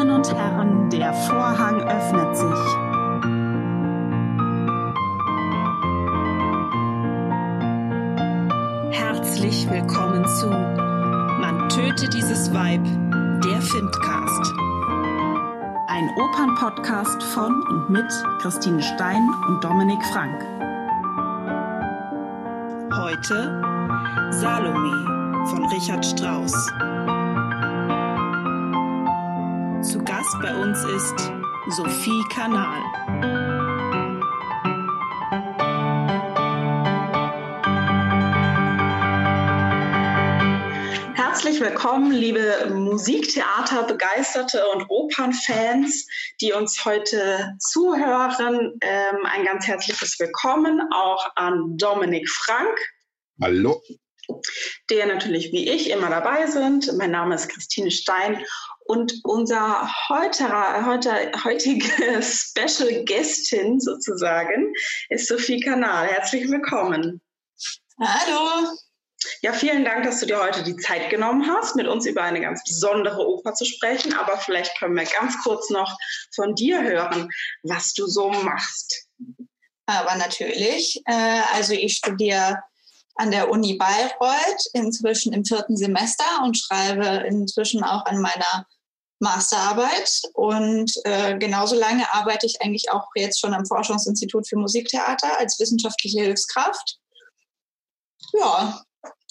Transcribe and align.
Damen 0.00 0.12
und 0.12 0.34
Herren, 0.34 0.88
der 0.88 1.12
Vorhang 1.12 1.82
öffnet 1.82 2.34
sich. 2.34 2.58
Herzlich 8.98 9.68
willkommen 9.68 10.24
zu 10.38 10.46
Man 10.46 11.68
töte 11.68 12.08
dieses 12.08 12.50
Weib, 12.54 12.82
der 13.44 13.60
Filmcast. 13.60 14.54
Ein 15.88 16.08
Opernpodcast 16.16 17.22
von 17.22 17.62
und 17.68 17.90
mit 17.90 18.10
Christine 18.40 18.82
Stein 18.82 19.28
und 19.48 19.62
Dominik 19.62 20.02
Frank. 20.06 20.40
Heute 22.90 23.60
Salome 24.30 25.44
von 25.50 25.66
Richard 25.66 26.06
Strauss. 26.06 26.54
Uns 30.60 30.84
ist 30.84 31.32
Sophie 31.70 32.22
Kanal. 32.34 32.82
Herzlich 41.14 41.62
willkommen, 41.62 42.12
liebe 42.12 42.70
Musiktheaterbegeisterte 42.74 44.62
und 44.74 44.84
Opernfans, 44.90 46.06
die 46.42 46.52
uns 46.52 46.84
heute 46.84 47.56
zuhören. 47.58 48.76
Ähm, 48.82 49.16
ein 49.24 49.46
ganz 49.46 49.66
herzliches 49.66 50.20
Willkommen 50.20 50.82
auch 50.92 51.26
an 51.36 51.78
Dominik 51.78 52.28
Frank. 52.28 52.78
Hallo. 53.40 53.80
Der 54.90 55.06
natürlich 55.06 55.52
wie 55.52 55.70
ich 55.70 55.88
immer 55.88 56.10
dabei 56.10 56.46
sind. 56.46 56.92
Mein 56.98 57.12
Name 57.12 57.34
ist 57.34 57.48
Christine 57.48 57.90
Stein 57.90 58.44
und 58.90 59.20
unser 59.22 59.88
heutiger, 60.08 60.84
heute, 60.84 61.30
heutige 61.44 62.20
Special 62.22 63.04
Guestin 63.04 63.78
sozusagen 63.78 64.72
ist 65.10 65.28
Sophie 65.28 65.60
Kanal. 65.60 66.08
Herzlich 66.08 66.50
willkommen. 66.50 67.20
Hallo. 68.00 68.66
Ja, 69.42 69.52
vielen 69.52 69.84
Dank, 69.84 70.02
dass 70.02 70.18
du 70.18 70.26
dir 70.26 70.42
heute 70.42 70.64
die 70.64 70.76
Zeit 70.76 71.08
genommen 71.08 71.46
hast, 71.46 71.76
mit 71.76 71.86
uns 71.86 72.04
über 72.04 72.24
eine 72.24 72.40
ganz 72.40 72.64
besondere 72.64 73.28
Oper 73.28 73.54
zu 73.54 73.64
sprechen. 73.64 74.12
Aber 74.14 74.38
vielleicht 74.38 74.76
können 74.76 74.96
wir 74.96 75.04
ganz 75.04 75.36
kurz 75.44 75.70
noch 75.70 75.96
von 76.34 76.56
dir 76.56 76.82
hören, 76.82 77.28
was 77.62 77.92
du 77.92 78.08
so 78.08 78.30
machst. 78.30 79.06
Aber 79.86 80.16
natürlich. 80.16 81.00
Äh, 81.04 81.42
also 81.54 81.74
ich 81.74 81.94
studiere 81.94 82.58
an 83.14 83.30
der 83.30 83.50
Uni 83.50 83.74
Bayreuth, 83.74 84.64
inzwischen 84.72 85.32
im 85.32 85.44
vierten 85.44 85.76
Semester 85.76 86.24
und 86.42 86.58
schreibe 86.58 87.24
inzwischen 87.28 87.84
auch 87.84 88.04
an 88.06 88.20
meiner 88.20 88.66
Masterarbeit 89.20 90.22
und 90.32 90.92
äh, 91.04 91.36
genauso 91.38 91.76
lange 91.76 92.12
arbeite 92.12 92.46
ich 92.46 92.60
eigentlich 92.62 92.90
auch 92.90 93.06
jetzt 93.14 93.38
schon 93.38 93.54
am 93.54 93.66
Forschungsinstitut 93.66 94.48
für 94.48 94.56
Musiktheater 94.56 95.38
als 95.38 95.60
wissenschaftliche 95.60 96.22
Hilfskraft. 96.22 96.98
Ja, 98.32 98.80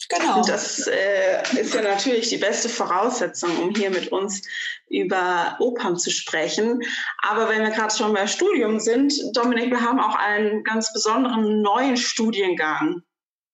genau. 0.10 0.44
Das 0.44 0.88
äh, 0.88 1.42
ist 1.60 1.74
ja 1.74 1.82
natürlich 1.82 2.30
die 2.30 2.38
beste 2.38 2.70
Voraussetzung, 2.70 3.58
um 3.58 3.74
hier 3.74 3.90
mit 3.90 4.12
uns 4.12 4.44
über 4.90 5.56
Opern 5.60 5.98
zu 5.98 6.12
sprechen. 6.12 6.82
Aber 7.24 7.50
wenn 7.50 7.64
wir 7.64 7.72
gerade 7.72 7.96
schon 7.96 8.14
beim 8.14 8.28
Studium 8.28 8.80
sind, 8.80 9.14
Dominik, 9.34 9.72
wir 9.72 9.82
haben 9.82 10.00
auch 10.00 10.16
einen 10.16 10.64
ganz 10.64 10.94
besonderen 10.94 11.62
neuen 11.62 11.98
Studiengang. 11.98 13.02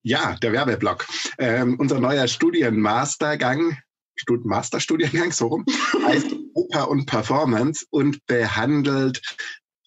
Ja, 0.04 0.36
der 0.42 0.52
Werbeblock. 0.52 1.08
Ähm, 1.40 1.80
unser 1.80 2.00
neuer 2.00 2.28
Studienmastergang 2.28 3.78
Stud 4.16 4.46
Masterstudiengang, 4.46 5.32
so 5.32 5.48
rum, 5.48 5.66
heißt 6.06 6.28
Oper 6.54 6.90
und 6.90 7.06
Performance 7.06 7.86
und 7.90 8.26
behandelt 8.26 9.22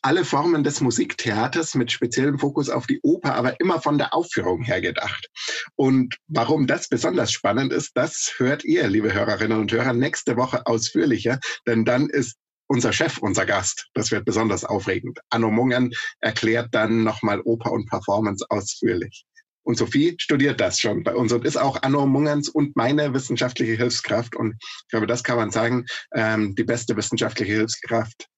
alle 0.02 0.24
Formen 0.24 0.62
des 0.62 0.80
Musiktheaters 0.80 1.74
mit 1.74 1.90
speziellem 1.90 2.38
Fokus 2.38 2.70
auf 2.70 2.86
die 2.86 3.00
Oper, 3.02 3.34
aber 3.34 3.60
immer 3.60 3.80
von 3.80 3.98
der 3.98 4.14
Aufführung 4.14 4.62
her 4.62 4.80
gedacht. 4.80 5.28
Und 5.76 6.16
warum 6.28 6.66
das 6.66 6.88
besonders 6.88 7.32
spannend 7.32 7.72
ist, 7.72 7.92
das 7.94 8.34
hört 8.36 8.64
ihr, 8.64 8.86
liebe 8.86 9.12
Hörerinnen 9.12 9.58
und 9.58 9.72
Hörer, 9.72 9.92
nächste 9.92 10.36
Woche 10.36 10.66
ausführlicher, 10.66 11.40
denn 11.66 11.84
dann 11.84 12.08
ist 12.08 12.36
unser 12.68 12.92
Chef, 12.92 13.18
unser 13.18 13.46
Gast. 13.46 13.88
Das 13.94 14.10
wird 14.10 14.24
besonders 14.24 14.64
aufregend. 14.64 15.18
Anno 15.30 15.50
Mungen 15.50 15.92
erklärt 16.20 16.68
dann 16.72 17.02
nochmal 17.02 17.40
Oper 17.40 17.72
und 17.72 17.88
Performance 17.88 18.44
ausführlich. 18.48 19.24
Und 19.68 19.74
Sophie 19.74 20.16
studiert 20.18 20.62
das 20.62 20.80
schon 20.80 21.02
bei 21.02 21.14
uns 21.14 21.30
und 21.30 21.44
ist 21.44 21.58
auch 21.58 21.82
Anno 21.82 22.06
Mungens 22.06 22.48
und 22.48 22.74
meine 22.74 23.12
wissenschaftliche 23.12 23.74
Hilfskraft. 23.74 24.34
Und 24.34 24.56
ich 24.62 24.88
glaube, 24.88 25.06
das 25.06 25.22
kann 25.22 25.36
man 25.36 25.50
sagen, 25.50 25.84
ähm, 26.14 26.54
die 26.54 26.64
beste 26.64 26.96
wissenschaftliche 26.96 27.52
Hilfskraft 27.52 28.28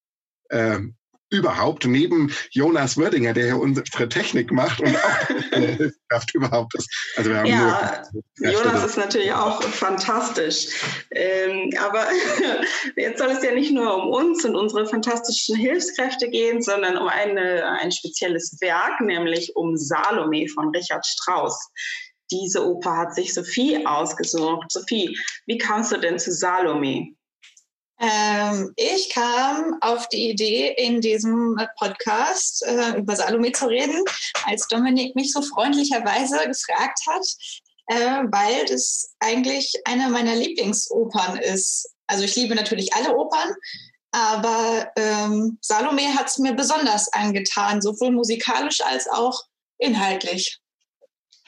ähm, 0.51 0.97
überhaupt, 1.31 1.87
neben 1.87 2.33
Jonas 2.51 2.97
Wördinger, 2.97 3.33
der 3.33 3.45
hier 3.45 3.59
unsere 3.59 4.09
Technik 4.09 4.53
macht 4.53 4.81
und 4.81 4.97
auch 4.97 5.27
Hilfskraft 5.53 6.35
überhaupt 6.35 6.75
ist. 6.75 6.91
Also 7.17 7.31
wir 7.31 7.39
haben 7.39 7.47
ja, 7.47 8.03
nur 8.39 8.53
Jonas 8.53 8.85
ist 8.85 8.97
natürlich 8.99 9.33
auch 9.33 9.63
fantastisch. 9.63 10.69
Ähm, 11.13 11.73
aber 11.81 12.07
jetzt 12.97 13.19
soll 13.19 13.31
es 13.31 13.43
ja 13.43 13.53
nicht 13.53 13.73
nur 13.73 13.95
um 13.95 14.09
uns 14.09 14.45
und 14.45 14.57
unsere 14.57 14.87
fantastischen 14.87 15.57
Hilfskräfte 15.57 16.29
gehen, 16.29 16.63
sondern 16.63 16.97
um 16.97 17.09
eine, 17.09 17.65
ein 17.81 17.93
spezielles 17.93 18.57
Werk, 18.61 19.01
nämlich 19.01 19.55
um 19.55 19.77
Salome 19.77 20.49
von 20.49 20.71
Richard 20.75 21.07
Strauss. 21.07 21.71
Diese 22.31 22.65
Oper 22.65 22.97
hat 22.97 23.15
sich 23.15 23.35
Sophie 23.35 23.85
ausgesucht. 23.87 24.71
Sophie, 24.71 25.17
wie 25.47 25.59
kamst 25.59 25.93
du 25.93 25.97
denn 25.97 26.19
zu 26.19 26.33
Salome? 26.33 27.15
Ähm, 28.01 28.73
ich 28.77 29.11
kam 29.11 29.77
auf 29.83 30.09
die 30.09 30.31
Idee, 30.31 30.75
in 30.79 31.03
diesem 31.03 31.61
Podcast 31.79 32.65
äh, 32.67 32.99
über 32.99 33.15
Salome 33.15 33.53
zu 33.53 33.67
reden, 33.67 34.03
als 34.47 34.67
Dominik 34.69 35.15
mich 35.15 35.33
so 35.33 35.43
freundlicherweise 35.43 36.39
gefragt 36.47 37.01
hat, 37.07 37.27
äh, 37.89 38.25
weil 38.31 38.65
das 38.67 39.15
eigentlich 39.21 39.75
eine 39.85 40.09
meiner 40.09 40.35
Lieblingsopern 40.35 41.39
ist. 41.41 41.91
Also 42.07 42.25
ich 42.25 42.35
liebe 42.37 42.55
natürlich 42.55 42.93
alle 42.95 43.15
Opern, 43.15 43.55
aber 44.13 44.91
ähm, 44.97 45.59
Salome 45.61 46.15
hat 46.15 46.29
es 46.29 46.39
mir 46.39 46.55
besonders 46.55 47.13
angetan, 47.13 47.83
sowohl 47.83 48.13
musikalisch 48.13 48.81
als 48.81 49.09
auch 49.09 49.45
inhaltlich. 49.79 50.60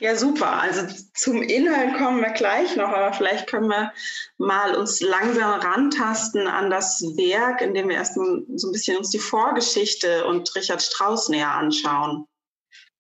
Ja, 0.01 0.17
super. 0.17 0.61
Also 0.61 0.83
zum 1.15 1.43
Inhalt 1.43 1.97
kommen 1.97 2.21
wir 2.21 2.33
gleich 2.33 2.75
noch, 2.77 2.89
aber 2.89 3.13
vielleicht 3.13 3.47
können 3.47 3.69
wir 3.69 3.93
mal 4.39 4.75
uns 4.75 5.01
langsam 5.01 5.61
rantasten 5.61 6.47
an 6.49 6.71
das 6.71 7.01
Werk, 7.17 7.61
indem 7.61 7.89
wir 7.89 7.97
erstmal 7.97 8.43
so 8.57 8.69
ein 8.69 8.73
bisschen 8.73 8.97
uns 8.97 9.11
die 9.11 9.19
Vorgeschichte 9.19 10.27
und 10.27 10.55
Richard 10.57 10.83
Strauss 10.83 11.29
näher 11.29 11.53
anschauen. 11.53 12.27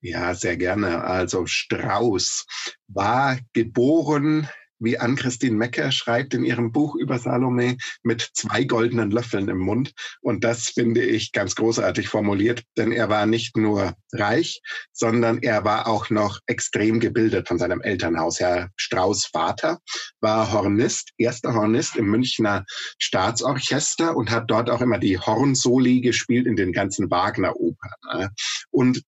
Ja, 0.01 0.35
sehr 0.35 0.57
gerne. 0.57 1.05
Also 1.05 1.47
Strauss 1.47 2.47
war 2.89 3.39
geboren 3.53 4.49
wie 4.83 4.99
Ann-Christine 4.99 5.57
Mecker 5.57 5.93
schreibt 5.93 6.35
in 6.35 6.45
ihrem 6.45 6.73
Buch 6.73 6.95
über 6.97 7.19
Salome, 7.19 7.77
mit 8.03 8.31
zwei 8.35 8.65
goldenen 8.65 9.11
Löffeln 9.11 9.49
im 9.49 9.59
Mund. 9.59 9.93
Und 10.21 10.45
das 10.45 10.69
finde 10.69 11.03
ich 11.03 11.33
ganz 11.33 11.55
großartig 11.55 12.09
formuliert, 12.09 12.63
denn 12.77 12.93
er 12.93 13.09
war 13.09 13.27
nicht 13.27 13.57
nur 13.57 13.95
reich, 14.13 14.61
sondern 14.93 15.39
er 15.43 15.65
war 15.65 15.87
auch 15.87 16.11
noch 16.11 16.41
extrem 16.47 17.01
gebildet 17.01 17.49
von 17.49 17.59
seinem 17.59 17.81
Elternhaus. 17.81 18.41
Herr 18.41 18.71
Strauß 18.77 19.27
Vater 19.27 19.79
war 20.21 20.53
Hornist, 20.53 21.11
erster 21.17 21.55
Hornist 21.55 21.97
im 21.97 22.07
Münchner 22.07 22.65
Staatsorchester 22.99 24.17
und 24.17 24.31
hat 24.31 24.51
dort 24.51 24.71
auch 24.71 24.81
immer 24.81 24.99
die 24.99 25.19
Hornsoli 25.19 26.01
gespielt 26.01 26.47
in 26.47 26.57
den 26.57 26.73
ganzen 26.73 27.11
Wagner-Opern. 27.11 28.31
Und 28.71 29.03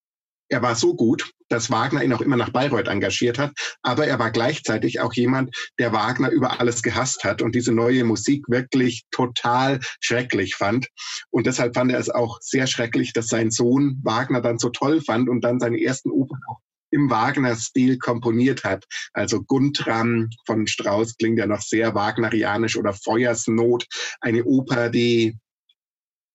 er 0.49 0.63
war 0.63 0.75
so 0.75 0.95
gut, 0.95 1.33
dass 1.49 1.71
Wagner 1.71 2.03
ihn 2.03 2.13
auch 2.13 2.21
immer 2.21 2.37
nach 2.37 2.51
Bayreuth 2.51 2.89
engagiert 2.89 3.39
hat, 3.39 3.53
aber 3.83 4.07
er 4.07 4.19
war 4.19 4.31
gleichzeitig 4.31 5.01
auch 5.01 5.13
jemand, 5.13 5.55
der 5.79 5.93
Wagner 5.93 6.31
über 6.31 6.61
alles 6.61 6.83
gehasst 6.83 7.25
hat 7.25 7.43
und 7.43 7.55
diese 7.55 7.73
neue 7.73 8.05
Musik 8.05 8.45
wirklich 8.49 9.05
total 9.11 9.81
schrecklich 10.01 10.57
fand. 10.57 10.89
Und 11.31 11.47
deshalb 11.47 11.75
fand 11.75 11.93
er 11.93 11.99
es 11.99 12.11
auch 12.11 12.39
sehr 12.41 12.67
schrecklich, 12.67 13.13
dass 13.13 13.29
sein 13.29 13.51
Sohn 13.51 14.01
Wagner 14.03 14.41
dann 14.41 14.59
so 14.59 14.71
toll 14.71 15.01
fand 15.01 15.29
und 15.29 15.43
dann 15.43 15.61
seine 15.61 15.81
ersten 15.81 16.11
Opern 16.11 16.41
auch 16.49 16.61
im 16.91 17.11
Wagner-Stil 17.11 17.99
komponiert 17.99 18.63
hat. 18.63 18.85
Also 19.13 19.43
Guntram 19.43 20.31
von 20.47 20.67
Strauss 20.69 21.17
klingt 21.17 21.39
ja 21.39 21.47
noch 21.47 21.61
sehr 21.61 21.95
wagnerianisch 21.95 22.77
oder 22.77 22.93
Feuersnot, 22.93 23.87
eine 24.21 24.45
Oper, 24.45 24.91
die 24.91 25.37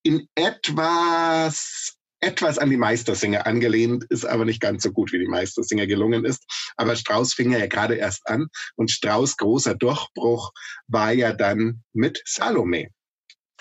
in 0.03 0.27
etwas 0.35 1.98
etwas 2.21 2.57
an 2.57 2.69
die 2.69 2.77
Meistersinger 2.77 3.45
angelehnt, 3.47 4.05
ist 4.09 4.25
aber 4.25 4.45
nicht 4.45 4.61
ganz 4.61 4.83
so 4.83 4.91
gut 4.91 5.11
wie 5.13 5.19
die 5.19 5.27
Meistersinger 5.27 5.87
gelungen 5.87 6.25
ist. 6.25 6.43
Aber 6.75 6.95
Strauß 6.95 7.33
fing 7.33 7.51
ja 7.51 7.65
gerade 7.67 7.95
erst 7.95 8.27
an 8.27 8.47
und 8.75 8.91
Strauß 8.91 9.37
großer 9.37 9.75
Durchbruch 9.75 10.51
war 10.87 11.11
ja 11.11 11.33
dann 11.33 11.83
mit 11.93 12.21
Salome. 12.25 12.89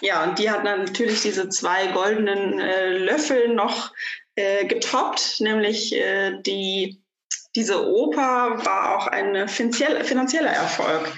Ja, 0.00 0.24
und 0.24 0.38
die 0.38 0.50
hat 0.50 0.64
natürlich 0.64 1.22
diese 1.22 1.48
zwei 1.48 1.88
goldenen 1.88 2.60
äh, 2.60 2.98
Löffel 2.98 3.54
noch 3.54 3.92
äh, 4.36 4.64
getoppt, 4.66 5.40
nämlich 5.40 5.92
äh, 5.94 6.40
die, 6.42 7.02
diese 7.56 7.84
Oper 7.84 8.64
war 8.64 8.96
auch 8.96 9.06
ein 9.08 9.48
finanzieller 9.48 10.50
Erfolg. 10.50 11.12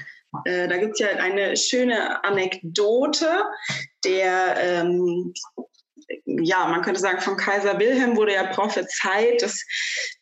Äh, 0.45 0.69
da 0.69 0.77
gibt 0.79 0.93
es 0.95 1.01
ja 1.01 1.09
eine 1.17 1.57
schöne 1.57 2.25
Anekdote, 2.25 3.45
der 4.05 4.57
ähm, 4.59 5.35
ja, 6.25 6.67
man 6.67 6.83
könnte 6.83 7.01
sagen, 7.01 7.21
von 7.21 7.37
Kaiser 7.37 7.79
Wilhelm 7.79 8.17
wurde 8.17 8.35
ja 8.35 8.45
prophezeit, 8.53 9.43
dass 9.43 9.65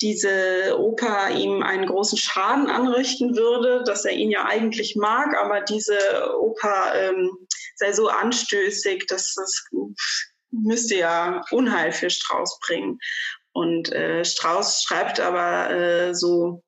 diese 0.01 0.77
Oper 0.79 1.31
ihm 1.31 1.63
einen 1.63 1.87
großen 1.87 2.19
Schaden 2.19 2.69
anrichten 2.69 3.37
würde, 3.37 3.83
dass 3.85 4.05
er 4.05 4.13
ihn 4.13 4.31
ja 4.31 4.45
eigentlich 4.45 4.97
mag, 4.97 5.37
aber 5.37 5.61
diese 5.63 5.99
Oper 6.39 6.93
ähm, 6.95 7.31
sei 7.77 7.93
so 7.93 8.09
anstößig, 8.09 9.07
dass 9.07 9.35
das 9.35 9.65
müsste 10.51 10.97
ja 10.97 11.43
Unheil 11.51 11.93
für 11.93 12.11
Strauß 12.11 12.59
bringen. 12.67 12.99
Und 13.53 13.93
äh, 13.93 14.25
Strauß 14.25 14.83
schreibt 14.83 15.21
aber 15.21 15.71
äh, 15.71 16.15
so 16.15 16.63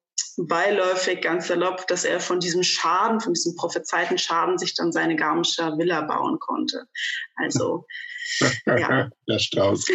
beiläufig, 0.47 1.21
ganz 1.23 1.49
salopp, 1.49 1.87
dass 1.87 2.05
er 2.05 2.21
von 2.21 2.41
diesem 2.41 2.63
Schaden, 2.63 3.21
von 3.21 3.35
diesem 3.35 3.57
prophezeiten 3.57 4.19
Schaden 4.19 4.59
sich 4.59 4.75
dann 4.75 4.93
seine 4.93 5.17
Garmischer 5.17 5.79
Villa 5.79 6.03
bauen 6.03 6.39
konnte. 6.39 6.87
Also 7.37 7.87
ja. 8.67 9.11
Der 9.29 9.39
Strauß. 9.39 9.87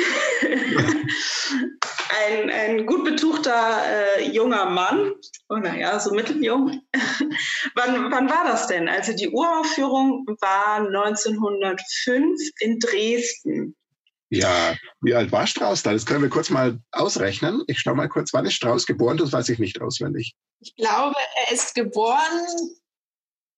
ein, 2.28 2.50
ein 2.50 2.86
gut 2.86 3.04
betuchter 3.04 3.82
äh, 4.18 4.30
junger 4.30 4.70
Mann, 4.70 5.14
oh 5.50 5.56
naja, 5.58 6.00
so 6.00 6.14
mitteljung. 6.14 6.82
wann, 7.76 8.12
wann 8.12 8.30
war 8.30 8.46
das 8.46 8.68
denn? 8.68 8.88
Also 8.88 9.14
die 9.16 9.30
Uraufführung 9.30 10.26
war 10.42 10.78
1905 10.78 12.40
in 12.60 12.80
Dresden. 12.80 13.76
Ja, 14.30 14.76
wie 15.02 15.14
alt 15.14 15.32
war 15.32 15.46
Strauß 15.46 15.84
da? 15.84 15.94
Das 15.94 16.06
können 16.06 16.24
wir 16.24 16.30
kurz 16.30 16.50
mal 16.50 16.80
ausrechnen. 16.92 17.64
Ich 17.68 17.80
schaue 17.80 17.96
mal 17.96 18.10
kurz, 18.10 18.34
wann 18.34 18.46
ist 18.46 18.56
Strauß 18.56 18.86
geboren? 18.86 19.18
Das 19.18 19.32
weiß 19.32 19.50
ich 19.50 19.60
nicht 19.60 19.82
auswendig. 19.82 20.34
Ich 20.60 20.76
glaube, 20.76 21.16
er 21.46 21.54
ist 21.54 21.76
geboren 21.76 22.48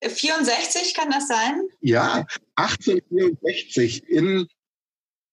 64, 0.03 0.93
kann 0.93 1.09
das 1.09 1.27
sein? 1.27 1.61
Ja, 1.81 2.25
1864 2.55 4.07
in 4.09 4.47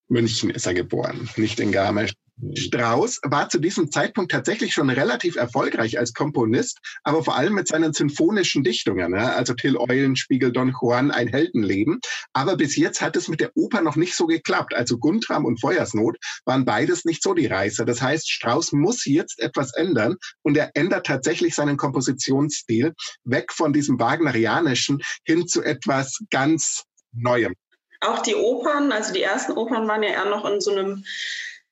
München 0.09 0.51
ist 0.51 0.67
er 0.67 0.75
geboren, 0.75 1.29
nicht 1.37 1.61
in 1.61 1.73
Garmisch. 1.73 2.13
Strauss 2.55 3.21
war 3.23 3.49
zu 3.49 3.61
diesem 3.61 3.91
Zeitpunkt 3.91 4.33
tatsächlich 4.33 4.75
schon 4.75 4.91
relativ 4.91 5.37
erfolgreich 5.37 5.99
als 5.99 6.13
Komponist, 6.15 6.79
aber 7.05 7.23
vor 7.23 7.37
allem 7.37 7.55
mit 7.55 7.69
seinen 7.69 7.93
symphonischen 7.93 8.65
Dichtungen, 8.65 9.13
ne? 9.13 9.33
also 9.35 9.55
Till 9.55 9.77
Eulenspiegel, 9.77 10.51
Don 10.53 10.75
Juan, 10.81 11.11
ein 11.11 11.29
Heldenleben. 11.29 12.01
Aber 12.33 12.57
bis 12.57 12.77
jetzt 12.77 13.01
hat 13.01 13.17
es 13.17 13.29
mit 13.29 13.41
der 13.41 13.53
Oper 13.55 13.83
noch 13.83 13.97
nicht 13.97 14.17
so 14.17 14.27
geklappt. 14.27 14.75
Also 14.75 14.99
Guntram 14.99 15.45
und 15.45 15.61
Feuersnot 15.61 16.17
waren 16.45 16.65
beides 16.65 17.05
nicht 17.05 17.23
so 17.23 17.35
die 17.35 17.47
Reißer. 17.47 17.85
Das 17.85 18.03
heißt, 18.03 18.29
Strauss 18.29 18.73
muss 18.73 19.05
jetzt 19.05 19.39
etwas 19.41 19.73
ändern 19.75 20.17
und 20.43 20.57
er 20.57 20.73
ändert 20.75 21.07
tatsächlich 21.07 21.55
seinen 21.55 21.77
Kompositionsstil 21.77 22.95
weg 23.25 23.53
von 23.53 23.73
diesem 23.73 24.01
Wagnerianischen 24.01 25.01
hin 25.25 25.47
zu 25.47 25.63
etwas 25.63 26.19
ganz 26.31 26.85
Neuem 27.13 27.55
auch 28.01 28.19
die 28.21 28.35
Opern, 28.35 28.93
also 28.93 29.15
die 29.15 29.23
ersten 29.23 29.53
Opern 29.53 29.89
waren 29.89 30.03
ja 30.03 30.11
eher 30.11 30.27
noch 30.27 30.45
in 30.45 30.61
so 30.61 30.73
einem 30.73 31.05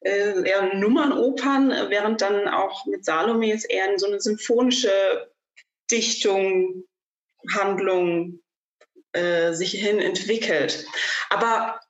äh, 0.04 0.48
eher 0.48 0.74
Nummernopern, 0.74 1.70
während 1.88 2.20
dann 2.20 2.48
auch 2.48 2.86
mit 2.86 3.04
Salome 3.04 3.52
es 3.52 3.64
eher 3.64 3.90
in 3.92 3.98
so 3.98 4.06
eine 4.06 4.20
symphonische 4.20 5.30
Dichtung, 5.90 6.84
Handlung 7.54 8.40
äh, 9.12 9.52
sich 9.52 9.72
hin 9.72 9.98
entwickelt. 9.98 10.86
Aber 11.30 11.80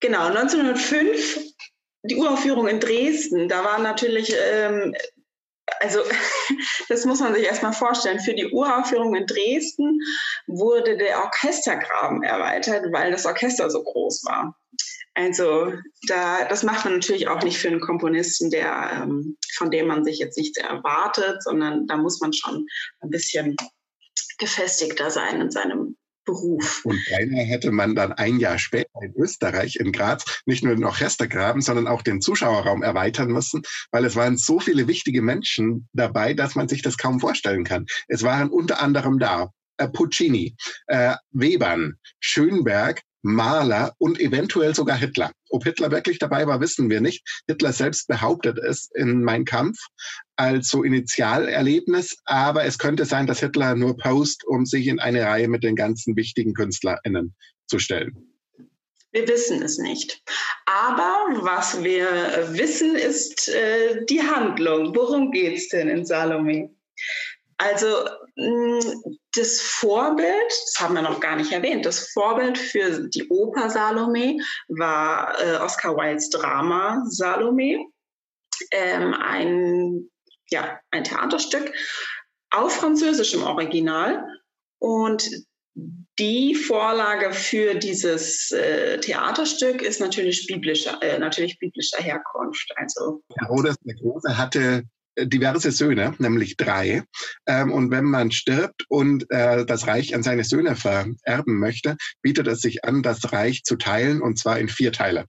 genau, 0.00 0.26
1905 0.26 1.54
die 2.02 2.16
Uraufführung 2.16 2.68
in 2.68 2.80
Dresden, 2.80 3.48
da 3.48 3.64
war 3.64 3.78
natürlich 3.78 4.34
ähm, 4.38 4.94
also 5.86 6.00
das 6.88 7.04
muss 7.04 7.20
man 7.20 7.34
sich 7.34 7.44
erstmal 7.44 7.72
vorstellen. 7.72 8.20
Für 8.20 8.34
die 8.34 8.50
Uraufführung 8.52 9.14
in 9.14 9.26
Dresden 9.26 10.00
wurde 10.46 10.96
der 10.96 11.18
Orchestergraben 11.22 12.22
erweitert, 12.22 12.92
weil 12.92 13.10
das 13.10 13.26
Orchester 13.26 13.70
so 13.70 13.82
groß 13.82 14.24
war. 14.24 14.56
Also 15.14 15.72
da, 16.08 16.44
das 16.44 16.62
macht 16.62 16.84
man 16.84 16.94
natürlich 16.94 17.28
auch 17.28 17.42
nicht 17.42 17.58
für 17.58 17.68
einen 17.68 17.80
Komponisten, 17.80 18.50
der, 18.50 19.02
ähm, 19.02 19.38
von 19.54 19.70
dem 19.70 19.86
man 19.86 20.04
sich 20.04 20.18
jetzt 20.18 20.36
nichts 20.36 20.58
erwartet, 20.58 21.42
sondern 21.42 21.86
da 21.86 21.96
muss 21.96 22.20
man 22.20 22.34
schon 22.34 22.66
ein 23.00 23.10
bisschen 23.10 23.56
gefestigter 24.38 25.10
sein 25.10 25.40
in 25.40 25.50
seinem 25.50 25.96
Beruf. 26.26 26.84
Und 26.84 27.00
beinahe 27.10 27.44
hätte 27.44 27.70
man 27.70 27.94
dann 27.94 28.12
ein 28.12 28.38
Jahr 28.38 28.58
später 28.58 28.90
in 29.02 29.14
Österreich, 29.14 29.76
in 29.76 29.92
Graz, 29.92 30.42
nicht 30.44 30.62
nur 30.62 30.74
den 30.74 30.84
Orchestergraben, 30.84 31.62
sondern 31.62 31.86
auch 31.86 32.02
den 32.02 32.20
Zuschauerraum 32.20 32.82
erweitern 32.82 33.28
müssen, 33.28 33.62
weil 33.90 34.04
es 34.04 34.16
waren 34.16 34.36
so 34.36 34.60
viele 34.60 34.86
wichtige 34.86 35.22
Menschen 35.22 35.88
dabei, 35.94 36.34
dass 36.34 36.54
man 36.54 36.68
sich 36.68 36.82
das 36.82 36.98
kaum 36.98 37.20
vorstellen 37.20 37.64
kann. 37.64 37.86
Es 38.08 38.22
waren 38.22 38.50
unter 38.50 38.82
anderem 38.82 39.18
da 39.18 39.50
äh, 39.78 39.88
Puccini, 39.88 40.56
äh, 40.88 41.14
Webern, 41.30 41.94
Schönberg, 42.20 43.02
Mahler 43.26 43.92
und 43.98 44.20
eventuell 44.20 44.74
sogar 44.74 44.96
Hitler. 44.96 45.32
Ob 45.50 45.64
Hitler 45.64 45.90
wirklich 45.90 46.18
dabei 46.18 46.46
war, 46.46 46.60
wissen 46.60 46.88
wir 46.88 47.00
nicht. 47.00 47.24
Hitler 47.48 47.72
selbst 47.72 48.06
behauptet 48.06 48.58
es 48.58 48.88
in 48.94 49.22
Mein 49.22 49.44
Kampf 49.44 49.78
als 50.36 50.68
so 50.68 50.84
Initialerlebnis, 50.84 52.16
aber 52.24 52.64
es 52.64 52.78
könnte 52.78 53.04
sein, 53.04 53.26
dass 53.26 53.40
Hitler 53.40 53.74
nur 53.74 53.96
post, 53.96 54.44
um 54.46 54.64
sich 54.64 54.86
in 54.86 55.00
eine 55.00 55.22
Reihe 55.24 55.48
mit 55.48 55.64
den 55.64 55.74
ganzen 55.74 56.16
wichtigen 56.16 56.54
KünstlerInnen 56.54 57.34
zu 57.66 57.78
stellen. 57.78 58.16
Wir 59.10 59.26
wissen 59.26 59.62
es 59.62 59.78
nicht. 59.78 60.22
Aber 60.66 61.42
was 61.42 61.82
wir 61.82 62.06
wissen, 62.52 62.94
ist 62.94 63.48
äh, 63.48 64.04
die 64.04 64.22
Handlung. 64.22 64.94
Worum 64.94 65.32
geht 65.32 65.56
es 65.56 65.68
denn 65.68 65.88
in 65.88 66.04
Salome? 66.04 66.70
Also 67.56 67.86
das 69.36 69.60
Vorbild, 69.60 70.48
das 70.48 70.74
haben 70.78 70.94
wir 70.94 71.02
noch 71.02 71.20
gar 71.20 71.36
nicht 71.36 71.52
erwähnt, 71.52 71.86
das 71.86 72.10
Vorbild 72.12 72.58
für 72.58 73.08
die 73.08 73.28
Oper 73.28 73.70
Salome 73.70 74.38
war 74.68 75.40
äh, 75.40 75.56
Oscar 75.56 75.96
Wildes 75.96 76.30
Drama 76.30 77.02
Salome, 77.08 77.86
ähm, 78.70 79.14
ein, 79.14 80.10
ja, 80.50 80.80
ein 80.90 81.04
Theaterstück 81.04 81.72
auf 82.50 82.72
französischem 82.76 83.42
Original. 83.42 84.24
Und 84.78 85.28
die 86.18 86.54
Vorlage 86.54 87.32
für 87.32 87.74
dieses 87.74 88.50
äh, 88.50 88.98
Theaterstück 88.98 89.82
ist 89.82 90.00
natürlich 90.00 90.46
biblischer, 90.46 91.02
äh, 91.02 91.18
natürlich 91.18 91.58
biblischer 91.58 92.02
Herkunft. 92.02 92.72
Also 92.76 93.22
Herodes 93.38 93.76
der 93.84 93.94
Große 93.96 94.36
hatte 94.38 94.84
diverse 95.18 95.70
Söhne, 95.70 96.14
nämlich 96.18 96.56
drei. 96.56 97.02
Ähm, 97.46 97.72
und 97.72 97.90
wenn 97.90 98.04
man 98.04 98.30
stirbt 98.30 98.84
und 98.88 99.24
äh, 99.30 99.64
das 99.64 99.86
Reich 99.86 100.14
an 100.14 100.22
seine 100.22 100.44
Söhne 100.44 100.76
vererben 100.76 101.58
möchte, 101.58 101.96
bietet 102.22 102.46
es 102.46 102.60
sich 102.60 102.84
an, 102.84 103.02
das 103.02 103.32
Reich 103.32 103.62
zu 103.64 103.76
teilen 103.76 104.20
und 104.20 104.38
zwar 104.38 104.58
in 104.58 104.68
vier 104.68 104.92
Teile. 104.92 105.26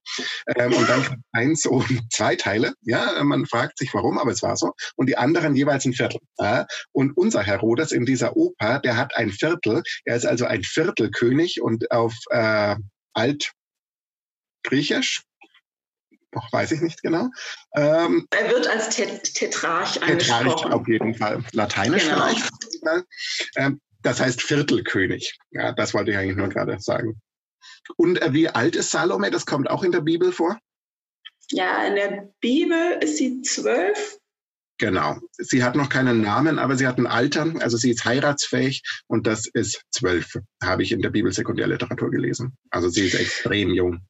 Ähm, 0.56 0.74
und 0.74 0.90
dann 0.90 1.04
kriegt 1.04 1.22
eins 1.32 1.66
und 1.66 1.86
zwei 2.12 2.36
Teile. 2.36 2.74
Ja, 2.82 3.24
man 3.24 3.46
fragt 3.46 3.78
sich 3.78 3.94
warum, 3.94 4.18
aber 4.18 4.32
es 4.32 4.44
war 4.44 4.58
so. 4.58 4.74
Und 4.96 5.08
die 5.08 5.18
anderen 5.18 5.56
jeweils 5.56 5.86
ein 5.86 5.94
Viertel. 5.94 6.20
Ja? 6.38 6.66
Und 6.92 7.16
unser 7.16 7.44
Herodes 7.44 7.92
in 7.92 8.06
dieser 8.06 8.36
Oper, 8.36 8.80
der 8.80 8.98
hat 8.98 9.16
ein 9.16 9.32
Viertel. 9.32 9.84
Er 10.06 10.16
ist 10.16 10.26
also 10.26 10.46
ein 10.46 10.64
Viertelkönig 10.64 11.62
und 11.62 11.92
auf 11.92 12.14
äh, 12.30 12.76
Altgriechisch 14.64 15.22
noch 16.38 16.54
weiß 16.54 16.72
ich 16.72 16.82
nicht 16.82 17.02
genau. 17.02 17.30
Ähm, 17.76 18.28
er 18.32 18.50
wird 18.52 18.68
als 18.68 18.90
Tet 18.90 19.34
Tetrarch 19.34 20.02
angesprochen. 20.02 20.48
Tetrarch 20.48 20.72
auf 20.72 20.88
jeden 20.88 21.16
Fall. 21.16 21.44
Lateinisch 21.52 22.06
genau. 22.06 22.28
vielleicht. 22.28 22.50
Ähm, 23.56 23.82
das 24.04 24.20
heißt 24.20 24.42
Viertelkönig. 24.42 25.38
Ja, 25.52 25.72
das 25.72 25.94
wollte 25.94 26.12
ich 26.12 26.18
eigentlich 26.18 26.38
nur 26.38 26.50
gerade 26.50 26.80
sagen. 26.80 27.20
Und 27.98 28.22
äh, 28.22 28.34
wie 28.34 28.50
alt 28.50 28.76
ist 28.76 28.92
Salome? 28.92 29.32
Das 29.32 29.46
kommt 29.46 29.70
auch 29.70 29.84
in 29.84 29.92
der 29.92 30.02
Bibel 30.02 30.32
vor? 30.32 30.58
Ja, 31.50 31.86
in 31.88 31.96
der 31.96 32.30
Bibel 32.40 33.00
ist 33.02 33.18
sie 33.18 33.42
zwölf. 33.42 34.18
Genau. 34.80 35.18
Sie 35.32 35.64
hat 35.64 35.76
noch 35.76 35.90
keinen 35.90 36.22
Namen, 36.22 36.60
aber 36.60 36.76
sie 36.76 36.86
hat 36.86 37.00
ein 37.00 37.08
Alter. 37.08 37.52
Also 37.60 37.78
sie 37.78 37.90
ist 37.90 38.06
heiratsfähig 38.06 38.84
und 39.08 39.26
das 39.26 39.48
ist 39.48 39.82
zwölf, 39.90 40.38
habe 40.64 40.84
ich 40.84 40.92
in 40.92 41.02
der 41.02 41.10
Bibelsekundärliteratur 41.10 42.12
gelesen. 42.12 42.56
Also 42.70 42.90
sie 42.90 43.08
ist 43.08 43.16
extrem 43.16 43.74
jung. 43.74 44.02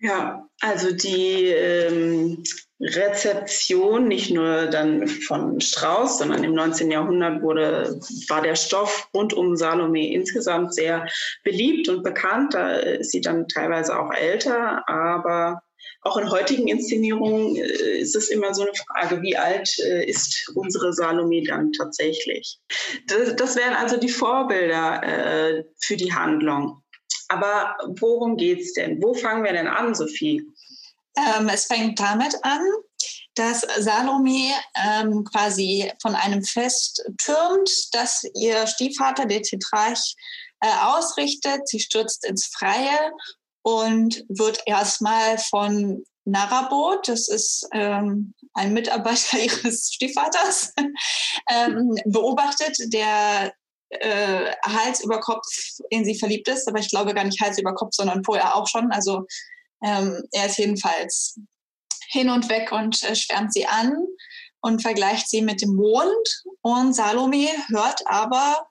Ja, 0.00 0.48
also 0.60 0.92
die 0.92 1.46
ähm, 1.46 2.44
Rezeption 2.80 4.06
nicht 4.06 4.30
nur 4.30 4.66
dann 4.66 5.08
von 5.08 5.60
Strauss, 5.60 6.18
sondern 6.18 6.44
im 6.44 6.54
19. 6.54 6.90
Jahrhundert 6.90 7.42
wurde, 7.42 7.98
war 8.28 8.42
der 8.42 8.54
Stoff 8.54 9.08
rund 9.12 9.34
um 9.34 9.56
Salome 9.56 10.12
insgesamt 10.12 10.74
sehr 10.74 11.06
beliebt 11.42 11.88
und 11.88 12.04
bekannt. 12.04 12.54
Da 12.54 12.76
ist 12.76 13.10
sie 13.10 13.20
dann 13.20 13.48
teilweise 13.48 13.98
auch 13.98 14.12
älter, 14.12 14.88
aber 14.88 15.62
auch 16.02 16.16
in 16.16 16.30
heutigen 16.30 16.68
Inszenierungen 16.68 17.56
äh, 17.56 17.98
ist 17.98 18.14
es 18.14 18.28
immer 18.28 18.54
so 18.54 18.62
eine 18.62 18.72
Frage, 18.74 19.20
wie 19.22 19.36
alt 19.36 19.68
äh, 19.80 20.04
ist 20.04 20.48
unsere 20.54 20.92
Salome 20.92 21.42
dann 21.42 21.72
tatsächlich? 21.72 22.60
Das, 23.08 23.34
das 23.34 23.56
wären 23.56 23.74
also 23.74 23.96
die 23.96 24.08
Vorbilder 24.08 25.02
äh, 25.02 25.64
für 25.80 25.96
die 25.96 26.12
Handlung. 26.12 26.82
Aber 27.28 27.76
worum 28.00 28.36
geht 28.36 28.60
es 28.60 28.72
denn? 28.72 29.02
Wo 29.02 29.14
fangen 29.14 29.44
wir 29.44 29.52
denn 29.52 29.68
an, 29.68 29.94
Sophie? 29.94 30.42
Ähm, 31.16 31.48
es 31.48 31.66
fängt 31.66 32.00
damit 32.00 32.34
an, 32.42 32.60
dass 33.34 33.60
Salome 33.78 34.52
ähm, 34.74 35.24
quasi 35.24 35.90
von 36.02 36.14
einem 36.14 36.42
Fest 36.42 37.04
türmt, 37.18 37.70
das 37.92 38.24
ihr 38.34 38.66
Stiefvater, 38.66 39.26
der 39.26 39.42
Tetrarch, 39.42 40.16
äh, 40.60 40.70
ausrichtet. 40.82 41.68
Sie 41.68 41.80
stürzt 41.80 42.24
ins 42.24 42.46
Freie 42.46 43.12
und 43.62 44.24
wird 44.28 44.62
erstmal 44.66 45.38
von 45.38 46.02
Narabot, 46.24 47.08
das 47.08 47.28
ist 47.28 47.66
ähm, 47.72 48.34
ein 48.54 48.72
Mitarbeiter 48.72 49.38
ihres 49.42 49.92
Stiefvaters, 49.92 50.72
ähm, 51.50 51.96
beobachtet, 52.04 52.76
der 52.92 53.52
äh, 53.90 54.52
Hals 54.62 55.02
über 55.02 55.20
Kopf 55.20 55.46
in 55.90 56.04
sie 56.04 56.18
verliebt 56.18 56.48
ist, 56.48 56.68
aber 56.68 56.78
ich 56.78 56.88
glaube 56.88 57.14
gar 57.14 57.24
nicht 57.24 57.40
Hals 57.40 57.58
über 57.58 57.74
Kopf, 57.74 57.94
sondern 57.94 58.24
vorher 58.24 58.56
auch 58.56 58.68
schon. 58.68 58.90
Also 58.90 59.26
ähm, 59.84 60.22
er 60.32 60.46
ist 60.46 60.58
jedenfalls 60.58 61.38
hin 62.08 62.30
und 62.30 62.48
weg 62.48 62.72
und 62.72 63.02
äh, 63.02 63.14
schwärmt 63.14 63.52
sie 63.52 63.66
an 63.66 63.96
und 64.60 64.82
vergleicht 64.82 65.28
sie 65.28 65.42
mit 65.42 65.62
dem 65.62 65.74
Mond. 65.74 66.44
Und 66.62 66.94
Salome 66.94 67.48
hört 67.68 68.00
aber 68.06 68.66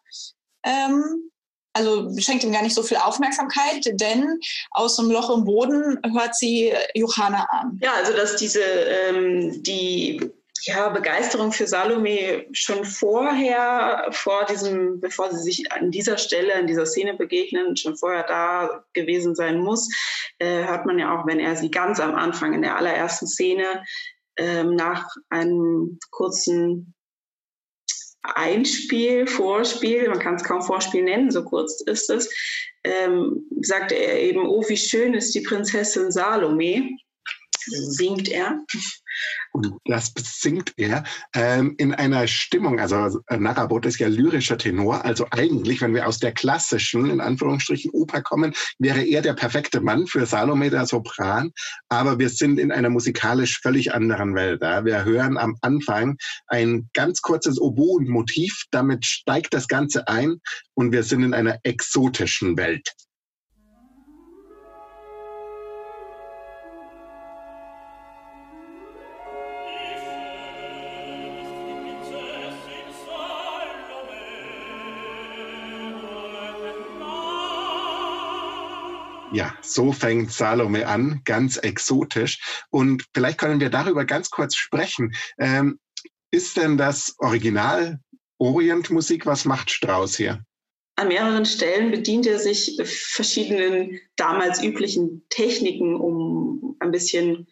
ähm, 0.64 1.32
also 1.78 2.10
schenkt 2.18 2.44
ihm 2.44 2.52
gar 2.52 2.64
nicht 2.64 2.74
so 2.74 2.82
viel 2.82 2.98
Aufmerksamkeit, 2.98 3.86
denn 3.86 4.40
aus 4.72 4.96
dem 4.96 5.12
Loch 5.12 5.30
im 5.30 5.44
Boden 5.44 6.00
hört 6.12 6.36
sie 6.36 6.74
Johanna 6.96 7.48
an. 7.52 7.80
Ja, 7.82 7.94
also 7.94 8.14
dass 8.14 8.36
diese 8.36 8.64
ähm, 8.64 9.62
die 9.62 10.32
ja, 10.64 10.90
Begeisterung 10.90 11.52
für 11.52 11.68
Salome 11.68 12.46
schon 12.52 12.86
vorher, 12.86 14.08
vor 14.12 14.46
diesem, 14.46 15.00
bevor 15.00 15.32
sie 15.32 15.44
sich 15.44 15.72
an 15.72 15.92
dieser 15.92 16.18
Stelle, 16.18 16.60
in 16.60 16.68
dieser 16.68 16.86
Szene 16.86 17.16
begegnen, 17.16 17.76
schon 17.78 17.98
vorher 17.98 18.24
da 18.24 18.84
gewesen 18.94 19.36
sein 19.36 19.60
muss, 19.60 19.90
äh, 20.40 20.66
hört 20.66 20.86
man 20.86 21.00
ja 21.00 21.18
auch, 21.18 21.26
wenn 21.28 21.40
er 21.40 21.56
sie 21.56 21.72
ganz 21.72 22.00
am 22.00 22.16
Anfang 22.16 22.54
in 22.54 22.62
der 22.62 22.78
allerersten 22.78 23.28
Szene 23.28 23.84
ähm, 24.38 24.76
nach 24.76 25.08
einem 25.30 26.00
kurzen 26.12 26.94
Einspiel, 28.22 29.28
Vorspiel, 29.28 30.10
man 30.10 30.20
kann 30.20 30.36
es 30.36 30.44
kaum 30.44 30.62
Vorspiel 30.62 31.04
nennen, 31.04 31.32
so 31.32 31.44
kurz 31.44 31.82
ist 31.82 32.10
es, 32.10 32.30
ähm, 32.84 33.48
sagte 33.62 33.96
er 33.96 34.22
eben, 34.22 34.46
oh, 34.46 34.68
wie 34.68 34.78
schön 34.78 35.14
ist 35.14 35.34
die 35.34 35.42
Prinzessin 35.42 36.12
Salome, 36.12 36.98
singt 37.66 38.30
er. 38.30 38.60
Und 39.58 39.74
das 39.86 40.14
singt 40.16 40.74
er 40.78 41.04
ähm, 41.34 41.74
in 41.80 41.92
einer 41.92 42.28
Stimmung, 42.28 42.80
also 42.80 43.20
äh, 43.26 43.38
Narabot 43.38 43.88
ist 43.88 43.98
ja 43.98 44.08
lyrischer 44.08 44.60
Tenor, 44.60 45.04
also 45.04 45.26
eigentlich, 45.32 45.82
wenn 45.82 45.96
wir 45.96 46.08
aus 46.08 46.20
der 46.20 46.32
klassischen, 46.32 47.10
in 47.10 47.20
Anführungsstrichen, 47.20 47.90
Oper 47.90 48.22
kommen, 48.22 48.54
wäre 48.78 49.04
er 49.04 49.24
der 49.24 49.34
perfekte 49.34 49.82
Mann 49.82 50.06
für 50.06 50.28
Salome, 50.28 50.70
der 50.70 50.86
Sopran, 50.86 51.54
aber 51.90 52.20
wir 52.20 52.30
sind 52.30 52.60
in 52.60 52.72
einer 52.72 52.92
musikalisch 52.92 53.60
völlig 53.60 53.96
anderen 53.96 54.36
Welt. 54.36 54.62
Ja? 54.62 54.86
Wir 54.86 55.04
hören 55.06 55.40
am 55.40 55.58
Anfang 55.62 56.18
ein 56.46 56.88
ganz 56.94 57.24
kurzes 57.24 57.60
Oboen-Motiv, 57.60 58.66
damit 58.70 59.08
steigt 59.08 59.56
das 59.56 59.68
Ganze 59.68 60.08
ein 60.08 60.40
und 60.76 60.92
wir 60.92 61.02
sind 61.02 61.24
in 61.24 61.34
einer 61.34 61.58
exotischen 61.64 62.58
Welt. 62.58 62.94
Ja, 79.38 79.54
so 79.62 79.92
fängt 79.92 80.32
Salome 80.32 80.88
an, 80.88 81.22
ganz 81.24 81.58
exotisch. 81.58 82.66
Und 82.72 83.06
vielleicht 83.14 83.38
können 83.38 83.60
wir 83.60 83.70
darüber 83.70 84.04
ganz 84.04 84.32
kurz 84.32 84.56
sprechen. 84.56 85.14
Ähm, 85.38 85.78
ist 86.32 86.58
denn 86.58 86.76
das 86.76 87.14
Original 87.20 88.00
Orientmusik? 88.40 89.28
Was 89.28 89.46
macht 89.46 89.70
Strauss 89.70 90.18
hier? 90.18 90.44
An 90.96 91.10
mehreren 91.10 91.46
Stellen 91.46 91.92
bedient 91.92 92.26
er 92.26 92.40
sich 92.40 92.82
verschiedenen 92.84 94.00
damals 94.16 94.64
üblichen 94.64 95.24
Techniken, 95.30 95.96
um 95.96 96.76
ein 96.80 96.90
bisschen 96.90 97.48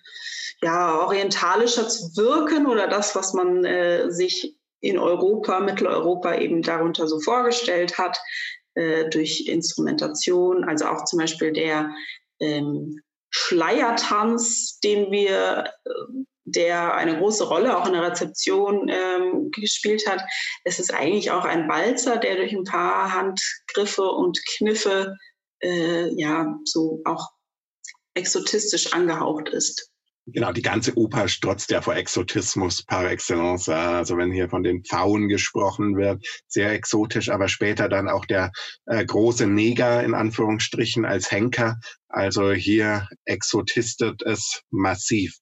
ja, 0.64 0.98
orientalischer 0.98 1.88
zu 1.88 2.18
wirken 2.18 2.66
oder 2.66 2.88
das, 2.88 3.16
was 3.16 3.36
man 3.36 3.64
äh, 3.64 4.10
sich 4.10 4.58
in 4.80 4.98
Europa, 4.98 5.60
Mitteleuropa 5.60 6.34
eben 6.34 6.64
darunter 6.64 7.08
so 7.08 7.20
vorgestellt 7.20 8.00
hat, 8.00 8.18
äh, 8.76 9.10
durch 9.10 9.48
Instrumentation, 9.48 10.64
also 10.64 10.86
auch 10.86 11.06
zum 11.06 11.20
Beispiel 11.20 11.52
der 11.52 11.94
ähm, 12.40 13.02
Schleiertanz, 13.30 14.80
den 14.80 15.12
wir, 15.12 15.66
äh, 15.86 15.90
der 16.46 16.94
eine 16.94 17.18
große 17.18 17.48
Rolle 17.48 17.78
auch 17.78 17.88
in 17.88 17.94
der 17.94 18.04
Rezeption 18.04 18.88
ähm, 18.88 19.50
gespielt 19.52 20.08
hat. 20.08 20.22
Es 20.64 20.80
ist 20.80 20.94
eigentlich 20.94 21.32
auch 21.32 21.44
ein 21.44 21.68
Walzer, 21.68 22.18
der 22.18 22.36
durch 22.36 22.54
ein 22.54 22.64
paar 22.64 23.12
Handgriffe 23.14 24.04
und 24.04 24.40
Kniffe 24.58 25.16
äh, 25.62 26.14
ja 26.20 26.56
so 26.66 27.02
auch 27.06 27.30
exotistisch 28.14 28.94
angehaucht 28.94 29.50
ist. 29.50 29.90
Genau, 30.28 30.52
die 30.52 30.64
ganze 30.64 30.98
Oper 30.98 31.28
strotzt 31.28 31.70
ja 31.70 31.82
vor 31.82 31.96
Exotismus 31.96 32.82
par 32.82 33.10
excellence. 33.12 33.70
Also 33.70 34.18
wenn 34.18 34.32
hier 34.32 34.50
von 34.50 34.64
den 34.64 34.84
Pfauen 34.84 35.28
gesprochen 35.28 35.98
wird, 35.98 36.26
sehr 36.48 36.72
exotisch, 36.72 37.30
aber 37.30 37.48
später 37.48 37.90
dann 37.90 38.10
auch 38.10 38.26
der 38.26 38.52
äh, 38.88 39.06
große 39.06 39.46
Neger 39.46 40.04
in 40.04 40.16
Anführungsstrichen 40.16 41.06
als 41.06 41.30
Henker. 41.30 41.80
Also 42.10 42.54
hier 42.54 43.08
exotistet 43.26 44.24
es 44.24 44.64
massiv. 44.72 45.38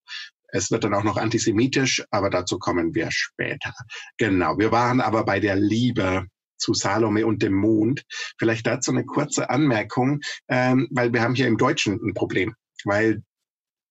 Es 0.50 0.70
wird 0.70 0.84
dann 0.84 0.94
auch 0.94 1.06
noch 1.06 1.18
antisemitisch, 1.18 2.04
aber 2.12 2.30
dazu 2.30 2.60
kommen 2.60 2.94
wir 2.94 3.10
später. 3.10 3.74
Genau, 4.18 4.58
wir 4.58 4.74
waren 4.74 5.00
aber 5.00 5.24
bei 5.24 5.40
der 5.40 5.56
Liebe 5.56 6.26
zu 6.58 6.74
Salome 6.74 7.26
und 7.26 7.42
dem 7.42 7.54
Mond. 7.54 8.04
Vielleicht 8.38 8.68
dazu 8.68 8.92
eine 8.92 9.06
kurze 9.06 9.50
Anmerkung, 9.50 10.20
ähm, 10.50 10.90
weil 10.92 11.14
wir 11.14 11.22
haben 11.22 11.36
hier 11.36 11.48
im 11.48 11.58
Deutschen 11.58 12.02
ein 12.04 12.14
Problem 12.14 12.54
weil 12.86 13.24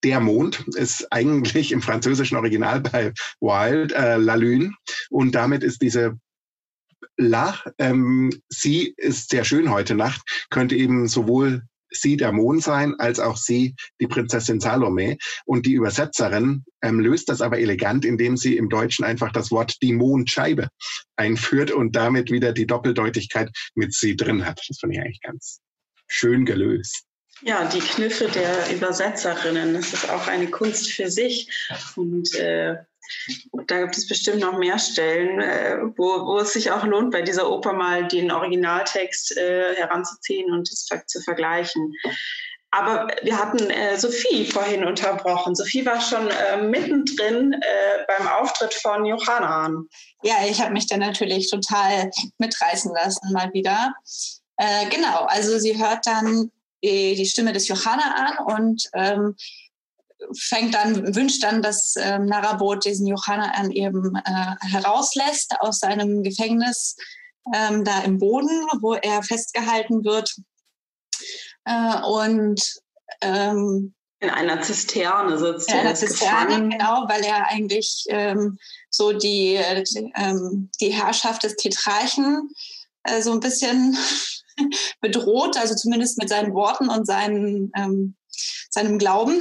der 0.05 0.21
Mond 0.21 0.65
ist 0.75 1.07
eigentlich 1.13 1.73
im 1.73 1.83
französischen 1.83 2.37
Original 2.37 2.81
bei 2.81 3.13
Wild 3.41 3.93
äh, 3.93 4.17
La 4.17 4.35
Lune 4.35 4.73
und 5.11 5.35
damit 5.35 5.63
ist 5.63 5.83
diese 5.83 6.19
La, 7.17 7.59
ähm, 7.79 8.31
sie 8.49 8.95
ist 8.97 9.31
sehr 9.31 9.45
schön 9.45 9.71
heute 9.71 9.95
Nacht, 9.95 10.23
könnte 10.51 10.77
eben 10.77 11.09
sowohl 11.09 11.63
sie 11.93 12.17
der 12.17 12.33
Mond 12.33 12.63
sein, 12.63 12.95
als 12.99 13.21
auch 13.21 13.37
sie 13.37 13.75
die 14.01 14.07
Prinzessin 14.07 14.61
Salome. 14.61 15.19
Und 15.45 15.67
die 15.67 15.75
Übersetzerin 15.75 16.65
ähm, 16.83 17.01
löst 17.01 17.29
das 17.29 17.41
aber 17.41 17.59
elegant, 17.59 18.05
indem 18.05 18.37
sie 18.37 18.57
im 18.57 18.69
Deutschen 18.69 19.05
einfach 19.05 19.31
das 19.33 19.51
Wort 19.51 19.77
die 19.83 19.93
Mondscheibe 19.93 20.69
einführt 21.17 21.71
und 21.71 21.95
damit 21.95 22.31
wieder 22.31 22.53
die 22.53 22.67
Doppeldeutigkeit 22.67 23.51
mit 23.75 23.95
sie 23.95 24.17
drin 24.17 24.47
hat. 24.47 24.61
Das 24.69 24.79
finde 24.79 24.97
ich 24.97 25.03
eigentlich 25.03 25.21
ganz 25.21 25.61
schön 26.09 26.45
gelöst. 26.45 27.05
Ja, 27.45 27.65
die 27.65 27.81
Kniffe 27.81 28.29
der 28.29 28.73
Übersetzerinnen, 28.73 29.75
das 29.75 29.93
ist 29.93 30.11
auch 30.11 30.29
eine 30.29 30.49
Kunst 30.49 30.93
für 30.93 31.11
sich. 31.11 31.49
Und 31.97 32.35
äh, 32.37 32.77
da 33.67 33.81
gibt 33.81 33.97
es 33.97 34.07
bestimmt 34.07 34.41
noch 34.41 34.59
mehr 34.59 34.79
Stellen, 34.79 35.41
äh, 35.41 35.79
wo, 35.97 36.25
wo 36.27 36.39
es 36.39 36.53
sich 36.53 36.71
auch 36.71 36.85
lohnt, 36.85 37.11
bei 37.11 37.23
dieser 37.23 37.51
Oper 37.51 37.73
mal 37.73 38.07
den 38.07 38.31
Originaltext 38.31 39.37
äh, 39.37 39.75
heranzuziehen 39.75 40.53
und 40.53 40.71
es 40.71 40.87
zu 41.07 41.21
vergleichen. 41.23 41.93
Aber 42.71 43.09
wir 43.23 43.39
hatten 43.39 43.69
äh, 43.71 43.99
Sophie 43.99 44.47
vorhin 44.47 44.85
unterbrochen. 44.85 45.55
Sophie 45.55 45.85
war 45.85 46.01
schon 46.01 46.29
äh, 46.29 46.57
mittendrin 46.63 47.53
äh, 47.53 48.07
beim 48.07 48.27
Auftritt 48.29 48.73
von 48.73 49.05
Johanna. 49.05 49.71
Ja, 50.23 50.37
ich 50.49 50.61
habe 50.63 50.73
mich 50.73 50.87
dann 50.87 51.01
natürlich 51.01 51.51
total 51.51 52.11
mitreißen 52.39 52.93
lassen, 52.95 53.33
mal 53.33 53.53
wieder. 53.53 53.95
Äh, 54.57 54.87
genau, 54.89 55.25
also 55.25 55.59
sie 55.59 55.77
hört 55.77 56.07
dann 56.07 56.51
die, 56.83 57.15
die 57.15 57.27
Stimme 57.27 57.53
des 57.53 57.69
Johanna 57.69 58.15
an 58.15 58.57
und 58.57 58.89
ähm, 58.95 59.37
fängt 60.39 60.75
dann, 60.75 61.15
wünscht 61.15 61.43
dann, 61.43 61.63
dass 61.63 61.95
ähm, 61.97 62.27
Narabot 62.27 62.85
diesen 62.85 63.07
Johanna 63.07 63.53
an 63.55 63.71
eben 63.71 64.15
äh, 64.17 64.55
herauslässt 64.71 65.55
aus 65.61 65.81
seinem 65.81 66.23
Gefängnis 66.23 66.97
ähm, 67.55 67.85
da 67.85 68.01
im 68.03 68.19
Boden, 68.19 68.67
wo 68.81 68.95
er 68.95 69.23
festgehalten 69.23 70.05
wird. 70.05 70.35
Äh, 71.65 72.03
und 72.05 72.63
ähm, 73.21 73.95
in 74.21 74.31
einer 74.31 74.63
Zisterne 74.63 75.37
sitzt 75.37 75.69
er. 75.69 75.75
In 75.75 75.81
einer 75.81 75.95
Zisterne, 75.97 76.47
gefangen. 76.47 76.71
genau, 76.71 77.05
weil 77.09 77.25
er 77.25 77.49
eigentlich 77.49 78.05
ähm, 78.09 78.57
so 78.89 79.13
die, 79.13 79.61
die, 79.91 80.13
ähm, 80.15 80.71
die 80.81 80.91
Herrschaft 80.91 81.43
des 81.43 81.57
Tetrarchen 81.57 82.49
äh, 83.03 83.21
so 83.21 83.33
ein 83.33 83.41
bisschen 83.41 83.97
bedroht, 85.01 85.57
also 85.57 85.75
zumindest 85.75 86.19
mit 86.19 86.29
seinen 86.29 86.55
Worten 86.55 86.89
und 86.89 87.07
seinen, 87.07 87.73
ähm, 87.77 88.15
seinem 88.71 88.99
Glauben. 88.99 89.41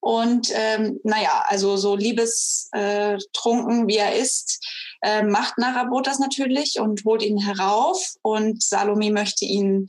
Und 0.00 0.50
ähm, 0.52 1.00
naja, 1.02 1.44
also 1.46 1.76
so 1.76 1.96
liebestrunken 1.96 3.88
wie 3.88 3.96
er 3.96 4.14
ist, 4.14 4.64
äh, 5.02 5.22
macht 5.22 5.58
Narabot 5.58 6.06
das 6.06 6.18
natürlich 6.18 6.78
und 6.80 7.04
holt 7.04 7.22
ihn 7.22 7.38
herauf. 7.38 8.14
Und 8.22 8.62
Salome 8.62 9.10
möchte 9.10 9.44
ihn 9.44 9.88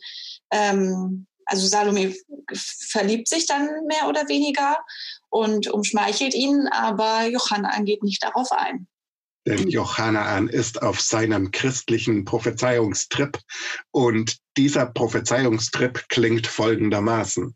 ähm, 0.52 1.28
also 1.50 1.68
Salome 1.68 2.16
verliebt 2.54 3.28
sich 3.28 3.46
dann 3.46 3.68
mehr 3.86 4.08
oder 4.08 4.28
weniger 4.28 4.78
und 5.30 5.68
umschmeichelt 5.68 6.34
ihn, 6.34 6.68
aber 6.68 7.26
Johanna 7.26 7.80
geht 7.82 8.04
nicht 8.04 8.24
darauf 8.24 8.52
ein. 8.52 8.88
Denn 9.48 9.70
Johanna 9.70 10.38
ist 10.50 10.82
auf 10.82 11.00
seinem 11.00 11.52
christlichen 11.52 12.26
Prophezeiungstrip 12.26 13.40
und 13.92 14.38
dieser 14.58 14.86
Prophezeiungstrip 14.86 16.10
klingt 16.10 16.46
folgendermaßen. 16.46 17.56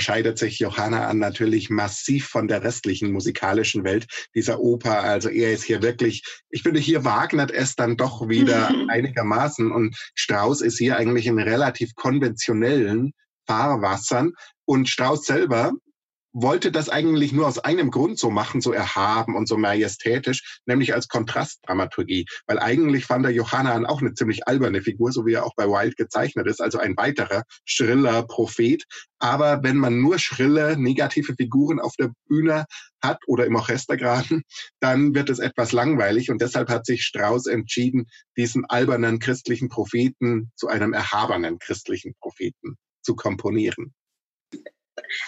Unterscheidet 0.00 0.38
sich 0.38 0.58
Johanna 0.58 1.08
an 1.08 1.18
natürlich 1.18 1.68
massiv 1.68 2.26
von 2.26 2.48
der 2.48 2.62
restlichen 2.62 3.12
musikalischen 3.12 3.84
Welt 3.84 4.06
dieser 4.34 4.58
Oper. 4.58 5.02
Also 5.02 5.28
er 5.28 5.52
ist 5.52 5.64
hier 5.64 5.82
wirklich, 5.82 6.22
ich 6.48 6.62
finde, 6.62 6.80
hier 6.80 7.04
wagnet 7.04 7.50
es 7.50 7.76
dann 7.76 7.98
doch 7.98 8.26
wieder 8.26 8.70
einigermaßen 8.88 9.70
und 9.70 9.94
Strauss 10.14 10.62
ist 10.62 10.78
hier 10.78 10.96
eigentlich 10.96 11.26
in 11.26 11.38
relativ 11.38 11.94
konventionellen 11.96 13.12
Fahrwassern. 13.46 14.32
Und 14.64 14.88
Strauss 14.88 15.26
selber 15.26 15.72
wollte 16.32 16.70
das 16.70 16.88
eigentlich 16.88 17.32
nur 17.32 17.46
aus 17.46 17.58
einem 17.58 17.90
Grund 17.90 18.18
so 18.18 18.30
machen, 18.30 18.60
so 18.60 18.72
erhaben 18.72 19.36
und 19.36 19.48
so 19.48 19.56
majestätisch, 19.56 20.60
nämlich 20.66 20.94
als 20.94 21.08
Kontrastdramaturgie. 21.08 22.26
Weil 22.46 22.58
eigentlich 22.58 23.04
fand 23.04 23.24
er 23.24 23.32
Johannan 23.32 23.86
auch 23.86 24.00
eine 24.00 24.14
ziemlich 24.14 24.46
alberne 24.46 24.82
Figur, 24.82 25.12
so 25.12 25.26
wie 25.26 25.34
er 25.34 25.44
auch 25.44 25.54
bei 25.56 25.66
Wilde 25.66 25.96
gezeichnet 25.96 26.46
ist, 26.46 26.60
also 26.60 26.78
ein 26.78 26.96
weiterer 26.96 27.42
schriller 27.64 28.22
Prophet. 28.22 28.84
Aber 29.18 29.62
wenn 29.62 29.76
man 29.76 30.00
nur 30.00 30.18
schrille, 30.18 30.76
negative 30.78 31.34
Figuren 31.34 31.80
auf 31.80 31.94
der 31.96 32.12
Bühne 32.28 32.64
hat 33.02 33.18
oder 33.26 33.46
im 33.46 33.56
Orchester 33.56 33.96
gerade, 33.96 34.42
dann 34.80 35.14
wird 35.14 35.30
es 35.30 35.38
etwas 35.38 35.72
langweilig 35.72 36.30
und 36.30 36.40
deshalb 36.40 36.68
hat 36.68 36.86
sich 36.86 37.02
Strauss 37.02 37.46
entschieden, 37.46 38.06
diesen 38.36 38.64
albernen 38.66 39.18
christlichen 39.18 39.68
Propheten 39.68 40.52
zu 40.54 40.68
einem 40.68 40.92
erhabenen 40.92 41.58
christlichen 41.58 42.14
Propheten 42.20 42.76
zu 43.02 43.16
komponieren. 43.16 43.94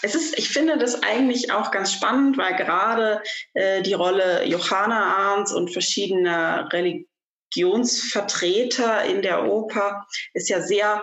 Es 0.02 0.14
ist, 0.14 0.38
ich 0.38 0.50
finde 0.50 0.78
das 0.78 1.02
eigentlich 1.02 1.50
auch 1.52 1.70
ganz 1.70 1.92
spannend, 1.92 2.38
weil 2.38 2.56
gerade 2.56 3.22
äh, 3.54 3.82
die 3.82 3.94
Rolle 3.94 4.44
Johanna 4.44 5.16
Arns 5.16 5.52
und 5.52 5.72
verschiedener 5.72 6.68
Religionsvertreter 6.72 9.04
in 9.04 9.22
der 9.22 9.44
Oper 9.44 10.06
ist 10.34 10.48
ja 10.48 10.60
sehr 10.60 11.02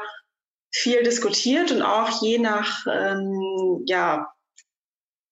viel 0.72 1.02
diskutiert 1.04 1.72
und 1.72 1.82
auch 1.82 2.22
je 2.22 2.38
nach 2.38 2.86
ähm, 2.88 3.84
ja, 3.86 4.28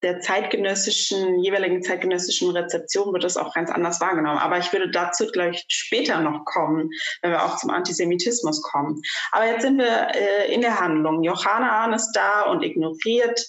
der 0.02 0.20
zeitgenössischen, 0.20 1.42
jeweiligen 1.42 1.82
zeitgenössischen 1.82 2.50
Rezeption 2.50 3.12
wird 3.12 3.24
das 3.24 3.36
auch 3.36 3.52
ganz 3.54 3.70
anders 3.70 4.00
wahrgenommen. 4.00 4.38
Aber 4.38 4.58
ich 4.58 4.72
würde 4.72 4.90
dazu 4.90 5.26
gleich 5.26 5.64
später 5.68 6.20
noch 6.20 6.44
kommen, 6.44 6.90
wenn 7.22 7.32
wir 7.32 7.44
auch 7.44 7.56
zum 7.56 7.70
Antisemitismus 7.70 8.62
kommen. 8.62 9.00
Aber 9.32 9.46
jetzt 9.46 9.62
sind 9.62 9.78
wir 9.78 10.08
äh, 10.14 10.52
in 10.52 10.60
der 10.60 10.78
Handlung. 10.78 11.22
Johanna 11.22 11.94
ist 11.94 12.12
da 12.12 12.42
und 12.42 12.62
ignoriert 12.62 13.44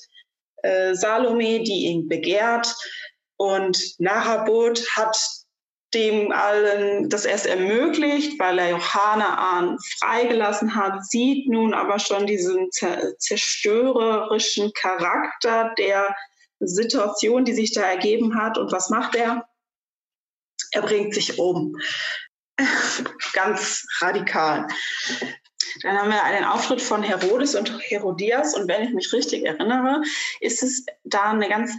äh, 0.63 0.95
Salome, 0.95 1.63
die 1.63 1.87
ihn 1.87 2.07
begehrt. 2.07 2.73
Und 3.37 3.95
Nahabot 3.99 4.83
hat 4.95 5.17
dem 5.93 6.31
allen 6.31 7.09
das 7.09 7.25
erst 7.25 7.47
ermöglicht, 7.47 8.39
weil 8.39 8.59
er 8.59 8.69
Johanna 8.71 9.37
Ahn 9.37 9.77
freigelassen 9.99 10.75
hat, 10.75 11.03
sieht 11.05 11.49
nun 11.49 11.73
aber 11.73 11.97
schon 11.99 12.27
diesen 12.27 12.69
zerstörerischen 13.17 14.71
Charakter 14.73 15.73
der 15.77 16.15
Situation, 16.59 17.45
die 17.45 17.53
sich 17.53 17.73
da 17.73 17.81
ergeben 17.81 18.35
hat. 18.35 18.57
Und 18.57 18.71
was 18.71 18.89
macht 18.89 19.15
er? 19.15 19.47
Er 20.71 20.81
bringt 20.81 21.13
sich 21.13 21.39
um. 21.39 21.77
Ganz 23.33 23.85
radikal. 24.01 24.67
Dann 25.81 25.97
haben 25.97 26.09
wir 26.09 26.23
einen 26.23 26.45
Auftritt 26.45 26.81
von 26.81 27.03
Herodes 27.03 27.55
und 27.55 27.79
Herodias. 27.81 28.55
Und 28.55 28.67
wenn 28.67 28.83
ich 28.83 28.93
mich 28.93 29.13
richtig 29.13 29.45
erinnere, 29.45 30.01
ist 30.41 30.63
es 30.63 30.85
da 31.03 31.31
eine 31.31 31.47
ganz 31.47 31.73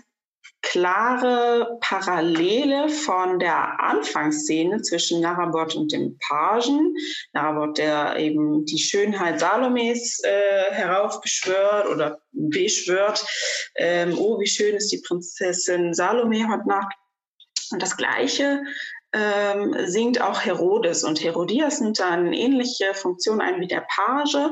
klare 0.62 1.78
Parallele 1.80 2.88
von 2.88 3.38
der 3.38 3.80
Anfangsszene 3.80 4.82
zwischen 4.82 5.20
Narabot 5.20 5.74
und 5.74 5.92
dem 5.92 6.18
Pagen. 6.18 6.94
Narabot, 7.32 7.78
der 7.78 8.16
eben 8.16 8.64
die 8.66 8.78
Schönheit 8.78 9.40
Salomes 9.40 10.22
äh, 10.22 10.72
heraufbeschwört 10.72 11.88
oder 11.88 12.20
beschwört. 12.32 13.24
Ähm, 13.76 14.16
oh, 14.18 14.38
wie 14.38 14.46
schön 14.46 14.76
ist 14.76 14.92
die 14.92 15.02
Prinzessin 15.06 15.94
Salome 15.94 16.48
heute 16.48 16.68
Nacht. 16.68 16.94
Und 17.72 17.82
das 17.82 17.96
Gleiche 17.96 18.62
ähm, 19.12 19.74
singt 19.86 20.20
auch 20.20 20.44
Herodes. 20.44 21.04
Und 21.04 21.22
Herodias 21.22 21.80
nimmt 21.80 22.00
da 22.00 22.10
eine 22.10 22.36
ähnliche 22.36 22.94
Funktion 22.94 23.40
ein 23.40 23.60
wie 23.60 23.68
der 23.68 23.86
Page, 23.88 24.50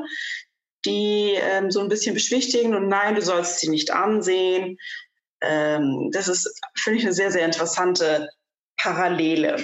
die 0.85 1.33
ähm, 1.35 1.71
so 1.71 1.81
ein 1.81 1.89
bisschen 1.89 2.13
beschwichtigen 2.13 2.73
und 2.73 2.87
nein, 2.87 3.15
du 3.15 3.21
sollst 3.21 3.59
sie 3.59 3.69
nicht 3.69 3.91
ansehen 3.91 4.77
ähm, 5.41 6.09
das 6.11 6.27
ist, 6.27 6.59
finde 6.75 6.99
ich, 6.99 7.05
eine 7.05 7.13
sehr, 7.13 7.31
sehr 7.31 7.45
interessante 7.45 8.29
Parallele. 8.77 9.57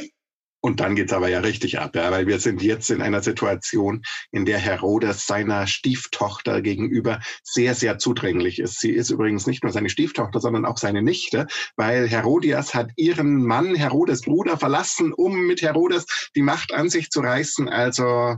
Und 0.66 0.80
dann 0.80 0.96
geht's 0.96 1.14
aber 1.14 1.30
ja 1.30 1.42
richtig 1.42 1.78
ab, 1.78 1.96
ja, 1.96 2.10
weil 2.10 2.26
wir 2.26 2.40
sind 2.40 2.60
jetzt 2.64 2.90
in 2.90 3.00
einer 3.00 3.22
Situation, 3.22 4.02
in 4.32 4.46
der 4.46 4.58
Herodes 4.58 5.28
seiner 5.28 5.68
Stieftochter 5.68 6.64
gegenüber 6.64 7.20
sehr, 7.44 7.76
sehr 7.76 8.00
zudringlich 8.00 8.58
ist. 8.58 8.80
Sie 8.80 8.90
ist 8.90 9.12
übrigens 9.12 9.46
nicht 9.46 9.62
nur 9.62 9.72
seine 9.72 9.92
Stieftochter, 9.92 10.40
sondern 10.40 10.66
auch 10.66 10.80
seine 10.80 11.04
Nichte, 11.04 11.46
weil 11.76 12.08
Herodias 12.08 12.74
hat 12.74 12.90
ihren 12.96 13.46
Mann, 13.46 13.76
Herodes 13.76 14.24
Bruder, 14.24 14.58
verlassen, 14.58 15.14
um 15.14 15.46
mit 15.46 15.62
Herodes 15.62 16.08
die 16.36 16.42
Macht 16.42 16.74
an 16.74 16.90
sich 16.90 17.12
zu 17.12 17.20
reißen. 17.20 17.70
Also 17.70 18.38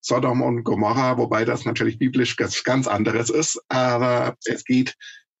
Sodom 0.00 0.40
und 0.40 0.64
Gomorra, 0.64 1.18
wobei 1.18 1.44
das 1.44 1.66
natürlich 1.66 1.98
biblisch 1.98 2.36
ganz, 2.36 2.64
ganz 2.64 2.88
anderes 2.88 3.28
ist, 3.28 3.60
aber 3.68 4.36
es 4.46 4.64
geht 4.64 4.96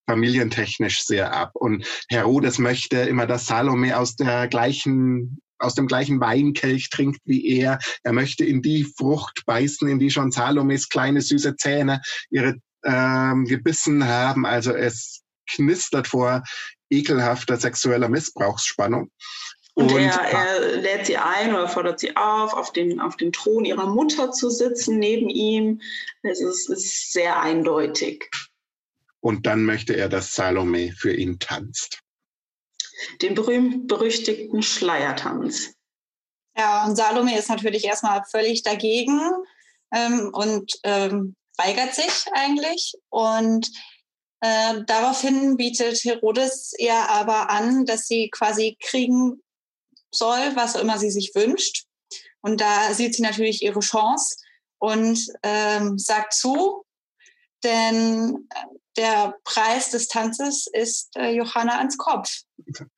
familientechnisch 0.06 1.04
sehr 1.04 1.32
ab. 1.32 1.52
Und 1.54 1.86
Herodes 2.08 2.58
möchte 2.58 2.98
immer, 2.98 3.26
dass 3.26 3.46
Salome 3.46 3.96
aus 3.96 4.16
der 4.16 4.48
gleichen 4.48 5.38
aus 5.62 5.74
dem 5.74 5.86
gleichen 5.86 6.20
Weinkelch 6.20 6.90
trinkt 6.90 7.20
wie 7.24 7.46
er. 7.46 7.78
Er 8.02 8.12
möchte 8.12 8.44
in 8.44 8.62
die 8.62 8.84
Frucht 8.84 9.44
beißen, 9.46 9.88
in 9.88 10.00
die 10.00 10.10
schon 10.10 10.32
Salomes 10.32 10.88
kleine 10.88 11.22
süße 11.22 11.56
Zähne 11.56 12.02
ihre 12.30 12.56
ähm, 12.84 13.44
gebissen 13.44 14.06
haben. 14.06 14.44
Also 14.44 14.72
es 14.72 15.22
knistert 15.48 16.08
vor 16.08 16.42
ekelhafter 16.90 17.56
sexueller 17.56 18.08
Missbrauchsspannung. 18.08 19.10
Und, 19.74 19.90
und 19.90 20.00
er, 20.00 20.20
er, 20.20 20.76
lädt 20.76 21.06
sie 21.06 21.16
ein 21.16 21.54
oder 21.54 21.66
fordert 21.66 21.98
sie 21.98 22.14
auf, 22.14 22.52
auf 22.52 22.72
dem, 22.72 23.00
auf 23.00 23.16
dem 23.16 23.32
Thron 23.32 23.64
ihrer 23.64 23.86
Mutter 23.86 24.30
zu 24.30 24.50
sitzen, 24.50 24.98
neben 24.98 25.30
ihm. 25.30 25.80
Es 26.22 26.42
ist, 26.42 26.68
ist 26.68 27.12
sehr 27.12 27.40
eindeutig. 27.40 28.28
Und 29.22 29.46
dann 29.46 29.64
möchte 29.64 29.94
er, 29.94 30.08
dass 30.08 30.34
Salome 30.34 30.92
für 30.92 31.14
ihn 31.14 31.38
tanzt. 31.38 32.00
Den 33.22 33.34
berühmt-berüchtigten 33.34 34.62
Schleiertanz. 34.62 35.74
Ja, 36.56 36.84
und 36.84 36.96
Salome 36.96 37.38
ist 37.38 37.48
natürlich 37.48 37.84
erstmal 37.84 38.24
völlig 38.30 38.62
dagegen 38.62 39.20
ähm, 39.94 40.30
und 40.32 40.72
ähm, 40.82 41.36
weigert 41.56 41.94
sich 41.94 42.26
eigentlich. 42.32 42.94
Und 43.10 43.70
äh, 44.40 44.82
daraufhin 44.86 45.56
bietet 45.56 46.04
Herodes 46.04 46.74
ihr 46.78 46.96
aber 47.08 47.48
an, 47.48 47.86
dass 47.86 48.08
sie 48.08 48.28
quasi 48.28 48.76
kriegen 48.80 49.40
soll, 50.10 50.56
was 50.56 50.74
auch 50.74 50.80
immer 50.80 50.98
sie 50.98 51.12
sich 51.12 51.32
wünscht. 51.34 51.84
Und 52.40 52.60
da 52.60 52.92
sieht 52.92 53.14
sie 53.14 53.22
natürlich 53.22 53.62
ihre 53.62 53.80
Chance 53.80 54.36
und 54.78 55.28
ähm, 55.44 55.96
sagt 55.96 56.34
zu, 56.34 56.84
denn 57.62 58.48
der 58.96 59.34
Preis 59.44 59.90
des 59.90 60.08
Tanzes 60.08 60.66
ist 60.72 61.10
äh, 61.16 61.34
Johanna 61.34 61.78
ans 61.78 61.96
Kopf. 61.96 62.28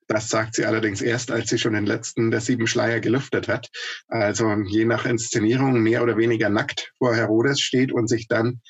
Das 0.09 0.29
sagt 0.29 0.55
sie 0.55 0.65
allerdings 0.65 1.01
erst, 1.01 1.31
als 1.31 1.51
sie 1.51 1.59
schon 1.59 1.73
den 1.73 1.87
letzten 1.87 2.31
der 2.31 2.41
sieben 2.41 2.67
Schleier 2.67 3.01
gelüftet 3.01 3.49
hat. 3.49 3.69
Also 4.09 4.51
je 4.67 4.85
nach 4.85 5.05
Inszenierung 5.07 5.81
mehr 5.81 6.03
oder 6.03 6.17
weniger 6.17 6.49
nackt 6.49 6.93
vor 6.99 7.15
Herodes 7.15 7.61
steht 7.61 7.93
und 7.93 8.09
sich 8.09 8.29
dann 8.29 8.61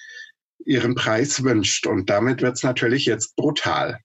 ihren 0.65 0.95
Preis 0.95 1.43
wünscht. 1.43 1.87
Und 1.87 2.11
damit 2.11 2.43
wird 2.43 2.57
es 2.57 2.63
natürlich 2.63 3.07
jetzt 3.07 3.35
brutal. 3.37 4.01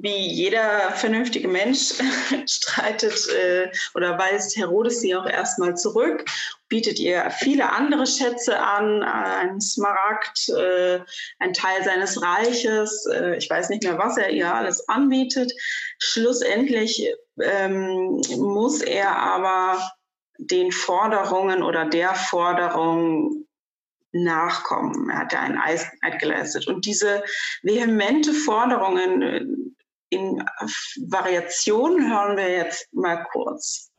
Wie 0.00 0.28
jeder 0.28 0.92
vernünftige 0.92 1.48
Mensch 1.48 1.94
streitet 2.46 3.28
äh, 3.28 3.70
oder 3.94 4.18
weist 4.18 4.56
Herodes 4.56 5.00
sie 5.00 5.14
auch 5.14 5.26
erstmal 5.26 5.76
zurück, 5.76 6.24
bietet 6.68 6.98
ihr 6.98 7.30
viele 7.30 7.70
andere 7.70 8.06
Schätze 8.06 8.58
an, 8.58 9.02
ein 9.02 9.60
Smaragd, 9.60 10.48
äh, 10.48 11.00
ein 11.38 11.52
Teil 11.52 11.84
seines 11.84 12.22
Reiches, 12.22 13.06
äh, 13.06 13.36
ich 13.36 13.50
weiß 13.50 13.68
nicht 13.68 13.82
mehr, 13.82 13.98
was 13.98 14.16
er 14.16 14.30
ihr 14.30 14.52
alles 14.52 14.88
anbietet. 14.88 15.52
Schlussendlich 15.98 17.12
ähm, 17.40 18.22
muss 18.38 18.80
er 18.80 19.16
aber 19.16 19.90
den 20.38 20.72
Forderungen 20.72 21.62
oder 21.62 21.84
der 21.84 22.14
Forderung 22.14 23.46
nachkommen. 24.12 25.10
Er 25.10 25.20
hat 25.20 25.32
ja 25.32 25.40
einen 25.40 25.58
Eid 25.58 26.18
geleistet. 26.20 26.66
Und 26.66 26.84
diese 26.84 27.24
vehemente 27.62 28.32
Forderungen 28.32 29.22
äh, 29.22 29.44
in 30.12 30.44
Variationen 31.08 32.12
hören 32.12 32.36
wir 32.36 32.50
jetzt 32.50 32.86
mal 32.92 33.24
kurz. 33.32 33.90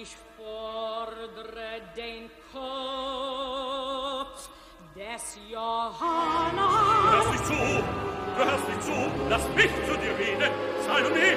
Ich 0.00 0.16
fordere 0.36 1.82
den 1.96 2.30
Kopf 2.52 4.48
des 4.94 5.36
Johanna. 5.50 6.68
Du 7.02 7.10
hörst 7.16 7.32
nicht 7.32 7.46
zu, 7.46 7.52
du 7.52 8.44
hörst 8.44 8.68
nicht 8.68 8.82
zu, 8.84 9.10
lass 9.28 9.48
mich 9.56 9.72
zu 9.86 9.96
dir 9.98 10.16
reden, 10.18 10.52
Salome. 10.86 11.36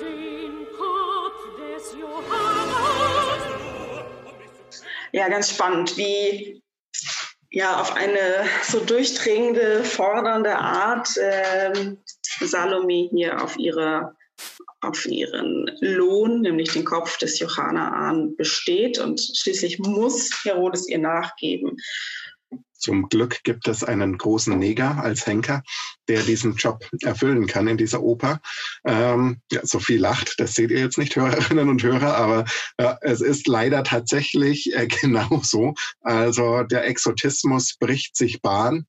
Den 0.00 0.66
Kopf 0.76 1.40
des 1.58 1.84
Johanna. 1.92 2.82
Ja, 5.12 5.28
ganz 5.28 5.50
spannend, 5.50 5.96
wie 5.96 6.62
ja 7.52 7.80
auf 7.80 7.94
eine 7.94 8.46
so 8.62 8.80
durchdringende, 8.80 9.84
fordernde 9.84 10.56
Art 10.56 11.08
ähm, 11.20 12.02
Salome 12.46 13.08
hier 13.10 13.42
auf 13.42 13.56
ihre 13.58 14.14
auf 14.80 15.06
ihren 15.06 15.70
Lohn, 15.80 16.40
nämlich 16.40 16.72
den 16.72 16.84
Kopf 16.84 17.16
des 17.18 17.38
Johanna 17.38 18.12
besteht 18.36 18.98
und 18.98 19.20
schließlich 19.20 19.78
muss 19.78 20.30
Herodes 20.44 20.88
ihr 20.88 20.98
nachgeben. 20.98 21.76
Zum 22.82 23.08
Glück 23.08 23.44
gibt 23.44 23.68
es 23.68 23.84
einen 23.84 24.18
großen 24.18 24.58
Neger 24.58 25.00
als 25.00 25.24
Henker, 25.24 25.62
der 26.08 26.20
diesen 26.22 26.56
Job 26.56 26.84
erfüllen 27.02 27.46
kann 27.46 27.68
in 27.68 27.76
dieser 27.76 28.02
Oper. 28.02 28.40
Ähm, 28.84 29.40
ja, 29.52 29.64
Sophie 29.64 29.98
lacht, 29.98 30.40
das 30.40 30.54
seht 30.54 30.72
ihr 30.72 30.80
jetzt 30.80 30.98
nicht, 30.98 31.14
Hörerinnen 31.14 31.68
und 31.68 31.80
Hörer, 31.80 32.16
aber 32.16 32.44
äh, 32.78 32.94
es 33.02 33.20
ist 33.20 33.46
leider 33.46 33.84
tatsächlich 33.84 34.74
äh, 34.74 34.86
genauso. 35.00 35.74
Also 36.00 36.64
der 36.64 36.84
Exotismus 36.84 37.76
bricht 37.78 38.16
sich 38.16 38.42
Bahn 38.42 38.86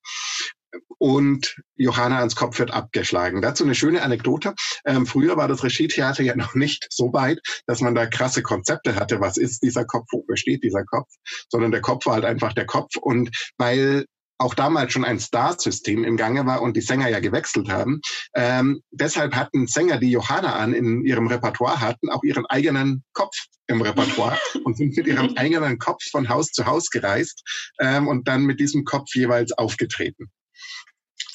und 1.03 1.57
Johanna 1.75 2.19
ans 2.19 2.37
Kopf 2.37 2.59
wird 2.59 2.71
abgeschlagen. 2.71 3.41
Dazu 3.41 3.65
eine 3.65 3.75
schöne 3.75 4.03
Anekdote. 4.03 4.55
Ähm, 4.85 5.05
früher 5.05 5.35
war 5.35 5.49
das 5.49 5.61
Regietheater 5.61 6.23
ja 6.23 6.33
noch 6.37 6.55
nicht 6.55 6.87
so 6.89 7.11
weit, 7.11 7.41
dass 7.67 7.81
man 7.81 7.93
da 7.93 8.05
krasse 8.05 8.41
Konzepte 8.41 8.95
hatte. 8.95 9.19
Was 9.19 9.35
ist 9.35 9.63
dieser 9.63 9.83
Kopf? 9.83 10.07
Wo 10.13 10.23
besteht 10.23 10.63
dieser 10.63 10.85
Kopf? 10.85 11.09
Sondern 11.49 11.71
der 11.71 11.81
Kopf 11.81 12.05
war 12.05 12.13
halt 12.13 12.23
einfach 12.23 12.53
der 12.53 12.65
Kopf. 12.65 12.95
Und 12.95 13.31
weil 13.57 14.05
auch 14.37 14.53
damals 14.53 14.93
schon 14.93 15.03
ein 15.03 15.19
Star-System 15.19 16.05
im 16.05 16.15
Gange 16.15 16.45
war 16.45 16.61
und 16.61 16.77
die 16.77 16.81
Sänger 16.81 17.09
ja 17.09 17.19
gewechselt 17.19 17.69
haben. 17.69 17.99
Ähm, 18.33 18.81
deshalb 18.91 19.35
hatten 19.35 19.67
Sänger, 19.67 19.97
die 19.97 20.11
Johanna 20.11 20.55
an 20.55 20.73
in 20.73 21.03
ihrem 21.03 21.27
Repertoire 21.27 21.81
hatten, 21.81 22.11
auch 22.11 22.23
ihren 22.23 22.45
eigenen 22.45 23.03
Kopf 23.11 23.35
im 23.67 23.81
Repertoire 23.81 24.37
und 24.63 24.77
sind 24.77 24.95
mit 24.95 25.07
ihrem 25.07 25.35
eigenen 25.35 25.79
Kopf 25.79 26.01
von 26.11 26.29
Haus 26.29 26.47
zu 26.51 26.65
Haus 26.65 26.89
gereist 26.89 27.43
ähm, 27.81 28.07
und 28.07 28.29
dann 28.29 28.45
mit 28.45 28.61
diesem 28.61 28.85
Kopf 28.85 29.13
jeweils 29.15 29.51
aufgetreten. 29.51 30.31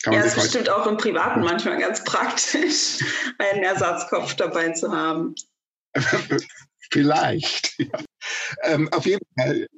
Kann 0.02 0.14
ja, 0.14 0.20
ist 0.20 0.36
bestimmt 0.36 0.68
auch 0.70 0.86
im 0.86 0.96
Privaten 0.96 1.40
manchmal 1.40 1.78
ganz 1.78 2.04
praktisch, 2.04 2.98
einen 3.38 3.62
Ersatzkopf 3.62 4.34
dabei 4.34 4.70
zu 4.70 4.92
haben. 4.92 5.34
Vielleicht. 6.90 7.76
Ja. 7.80 8.00
Ähm, 8.64 8.88
auf 8.92 9.06
jeden 9.06 9.24
Fall. 9.38 9.68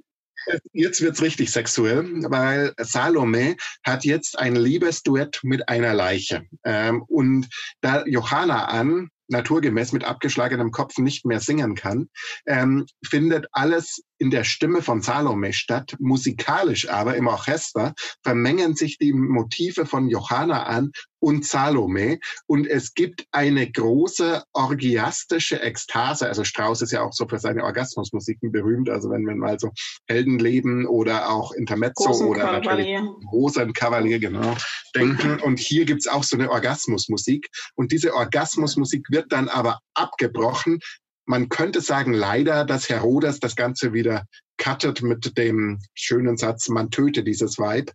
Jetzt 0.72 1.02
wird's 1.02 1.20
richtig 1.20 1.52
sexuell, 1.52 2.04
weil 2.30 2.72
Salome 2.78 3.56
hat 3.84 4.04
jetzt 4.04 4.38
ein 4.38 4.56
Liebesduett 4.56 5.40
mit 5.42 5.68
einer 5.68 5.92
Leiche. 5.92 6.46
Ähm, 6.64 7.02
und 7.02 7.48
da 7.82 8.04
Johanna 8.06 8.64
an 8.64 9.10
naturgemäß 9.28 9.92
mit 9.92 10.04
abgeschlagenem 10.04 10.70
Kopf 10.70 10.98
nicht 10.98 11.26
mehr 11.26 11.40
singen 11.40 11.74
kann, 11.74 12.08
ähm, 12.46 12.86
findet 13.04 13.46
alles 13.52 14.02
in 14.20 14.30
der 14.30 14.44
Stimme 14.44 14.82
von 14.82 15.00
Salome 15.00 15.52
statt. 15.52 15.96
Musikalisch 15.98 16.88
aber 16.88 17.16
im 17.16 17.26
Orchester 17.26 17.94
vermengen 18.22 18.76
sich 18.76 18.98
die 18.98 19.14
Motive 19.14 19.86
von 19.86 20.08
Johanna 20.08 20.64
an 20.64 20.92
und 21.20 21.44
Salome 21.46 22.18
und 22.46 22.66
es 22.66 22.94
gibt 22.94 23.26
eine 23.30 23.70
große 23.70 24.42
orgiastische 24.52 25.62
Ekstase. 25.62 26.28
Also 26.28 26.44
Strauss 26.44 26.82
ist 26.82 26.92
ja 26.92 27.02
auch 27.02 27.12
so 27.12 27.26
für 27.26 27.38
seine 27.38 27.64
Orgasmusmusiken 27.64 28.52
berühmt. 28.52 28.90
Also 28.90 29.10
wenn 29.10 29.26
wir 29.26 29.34
mal 29.34 29.58
so 29.58 29.70
Heldenleben 30.06 30.86
oder 30.86 31.30
auch 31.30 31.52
Intermezzo 31.52 32.10
oder 32.24 32.52
natürlich 32.52 32.98
Rosenkavalier 33.32 34.18
genau 34.18 34.54
denken. 34.94 35.40
Und 35.40 35.58
hier 35.58 35.86
gibt's 35.86 36.06
auch 36.06 36.24
so 36.24 36.36
eine 36.36 36.50
Orgasmusmusik 36.50 37.48
und 37.74 37.92
diese 37.92 38.14
Orgasmusmusik 38.14 39.06
wird 39.10 39.32
dann 39.32 39.48
aber 39.48 39.80
abgebrochen 39.94 40.80
man 41.26 41.48
könnte 41.48 41.80
sagen, 41.80 42.12
leider, 42.12 42.64
dass 42.64 42.88
Herodes 42.88 43.40
das 43.40 43.56
Ganze 43.56 43.92
wieder 43.92 44.24
cuttet 44.58 45.02
mit 45.02 45.36
dem 45.38 45.78
schönen 45.94 46.36
Satz, 46.36 46.68
man 46.68 46.90
töte 46.90 47.22
dieses 47.22 47.58
Weib 47.58 47.92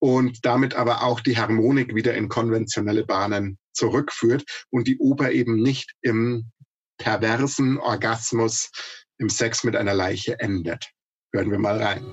und 0.00 0.44
damit 0.44 0.74
aber 0.74 1.02
auch 1.02 1.20
die 1.20 1.36
Harmonik 1.36 1.94
wieder 1.94 2.14
in 2.14 2.28
konventionelle 2.28 3.04
Bahnen 3.04 3.58
zurückführt 3.72 4.44
und 4.70 4.88
die 4.88 4.98
Oper 4.98 5.30
eben 5.30 5.56
nicht 5.62 5.92
im 6.00 6.50
perversen 6.98 7.78
Orgasmus, 7.78 8.70
im 9.18 9.28
Sex 9.28 9.64
mit 9.64 9.76
einer 9.76 9.94
Leiche 9.94 10.40
endet. 10.40 10.90
Hören 11.32 11.50
wir 11.50 11.58
mal 11.58 11.82
rein. 11.82 12.04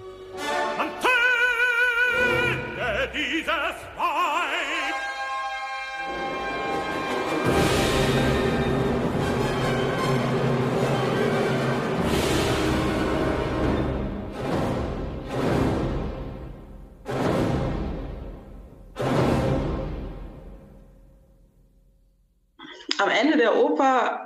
Am 23.00 23.10
Ende 23.10 23.38
der 23.38 23.56
Oper 23.56 24.26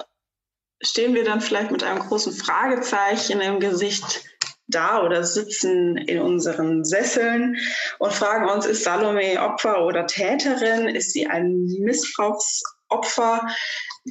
stehen 0.82 1.14
wir 1.14 1.24
dann 1.24 1.42
vielleicht 1.42 1.72
mit 1.72 1.84
einem 1.84 2.00
großen 2.00 2.34
Fragezeichen 2.34 3.42
im 3.42 3.60
Gesicht 3.60 4.24
da 4.68 5.04
oder 5.04 5.24
sitzen 5.24 5.98
in 5.98 6.22
unseren 6.22 6.84
Sesseln 6.86 7.58
und 8.00 8.14
fragen 8.14 8.50
uns, 8.50 8.66
ist 8.66 8.84
Salome 8.84 9.42
Opfer 9.42 9.86
oder 9.86 10.08
Täterin? 10.08 10.88
Ist 10.88 11.14
sie 11.14 11.28
ein 11.28 11.66
Missbrauchsopfer? 11.80 13.48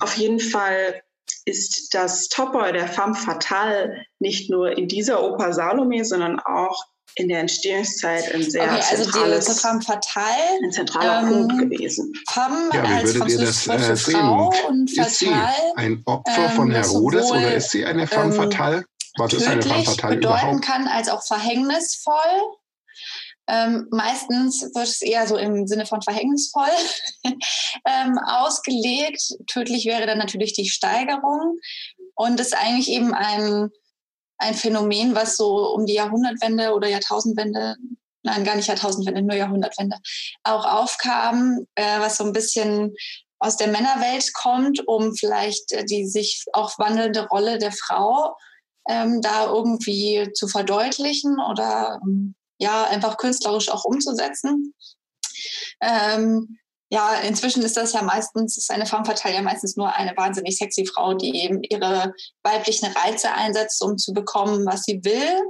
Auf 0.00 0.16
jeden 0.16 0.40
Fall 0.40 1.02
ist 1.44 1.94
das 1.94 2.28
Topper 2.28 2.72
der 2.72 2.88
femme 2.88 3.14
fatale 3.14 4.04
nicht 4.18 4.50
nur 4.50 4.76
in 4.76 4.88
dieser 4.88 5.22
Oper 5.22 5.52
Salome, 5.52 6.04
sondern 6.04 6.38
auch 6.40 6.84
in 7.16 7.28
der 7.28 7.40
Entstehungszeit 7.40 8.34
ein 8.34 8.48
sehr 8.48 8.64
okay, 8.64 8.82
also 8.90 9.04
zentrales, 9.04 9.46
die 9.46 9.60
femme 9.60 9.82
fatale, 9.82 10.58
ein 10.62 10.72
zentraler 10.72 11.20
ähm, 11.20 11.48
Punkt 11.48 11.58
gewesen. 11.58 12.12
Femme 12.30 12.70
ja, 12.72 12.82
als 12.84 13.16
französische 13.16 13.70
das, 13.70 14.08
äh, 14.08 14.12
Frau 14.12 14.52
und 14.68 14.96
ist 14.96 15.18
sie 15.18 15.32
ein 15.76 16.02
Opfer 16.06 16.50
von 16.50 16.68
ähm, 16.68 16.76
Herodes 16.76 17.30
oder 17.30 17.54
ist 17.54 17.70
sie 17.70 17.84
eine 17.84 18.06
femme 18.06 18.34
ähm, 18.34 18.50
fatale? 18.50 18.84
Was 19.18 19.32
ist 19.32 19.46
eine 19.46 19.62
femme 19.62 19.84
fatale 19.84 20.16
bedeuten 20.16 20.38
überhaupt? 20.38 20.64
kann 20.64 20.88
als 20.88 21.08
auch 21.08 21.24
verhängnisvoll. 21.26 22.14
Ähm, 23.48 23.88
meistens 23.90 24.62
wird 24.62 24.86
es 24.86 25.02
eher 25.02 25.26
so 25.26 25.36
im 25.36 25.66
Sinne 25.66 25.84
von 25.84 26.02
verhängnisvoll 26.02 26.68
ähm, 27.24 28.18
ausgelegt. 28.24 29.22
Tödlich 29.48 29.86
wäre 29.86 30.06
dann 30.06 30.18
natürlich 30.18 30.52
die 30.52 30.68
Steigerung 30.68 31.58
und 32.14 32.38
ist 32.38 32.56
eigentlich 32.56 32.90
eben 32.90 33.12
ein 33.12 33.70
ein 34.40 34.54
Phänomen, 34.54 35.14
was 35.14 35.36
so 35.36 35.72
um 35.74 35.86
die 35.86 35.94
Jahrhundertwende 35.94 36.74
oder 36.74 36.88
Jahrtausendwende, 36.88 37.76
nein, 38.22 38.44
gar 38.44 38.56
nicht 38.56 38.68
Jahrtausendwende, 38.68 39.22
nur 39.22 39.36
Jahrhundertwende, 39.36 39.96
auch 40.44 40.64
aufkam, 40.64 41.66
äh, 41.74 42.00
was 42.00 42.16
so 42.16 42.24
ein 42.24 42.32
bisschen 42.32 42.94
aus 43.38 43.56
der 43.56 43.68
Männerwelt 43.68 44.32
kommt, 44.34 44.86
um 44.86 45.14
vielleicht 45.14 45.72
äh, 45.72 45.84
die 45.84 46.06
sich 46.06 46.44
auch 46.52 46.78
wandelnde 46.78 47.26
Rolle 47.28 47.58
der 47.58 47.72
Frau 47.72 48.34
ähm, 48.88 49.20
da 49.20 49.46
irgendwie 49.46 50.30
zu 50.34 50.48
verdeutlichen 50.48 51.36
oder 51.50 52.00
ähm, 52.02 52.34
ja, 52.58 52.84
einfach 52.84 53.16
künstlerisch 53.16 53.70
auch 53.70 53.84
umzusetzen. 53.84 54.74
Ähm, 55.80 56.58
ja, 56.92 57.20
inzwischen 57.20 57.62
ist 57.62 57.76
das 57.76 57.92
ja 57.92 58.02
meistens, 58.02 58.58
ist 58.58 58.70
eine 58.70 58.84
Femme 58.84 59.04
fatale 59.04 59.36
ja 59.36 59.42
meistens 59.42 59.76
nur 59.76 59.94
eine 59.94 60.16
wahnsinnig 60.16 60.56
sexy 60.56 60.84
Frau, 60.84 61.14
die 61.14 61.44
eben 61.44 61.62
ihre 61.62 62.12
weiblichen 62.42 62.92
Reize 62.92 63.30
einsetzt, 63.32 63.80
um 63.82 63.96
zu 63.96 64.12
bekommen, 64.12 64.66
was 64.66 64.82
sie 64.82 65.00
will. 65.04 65.40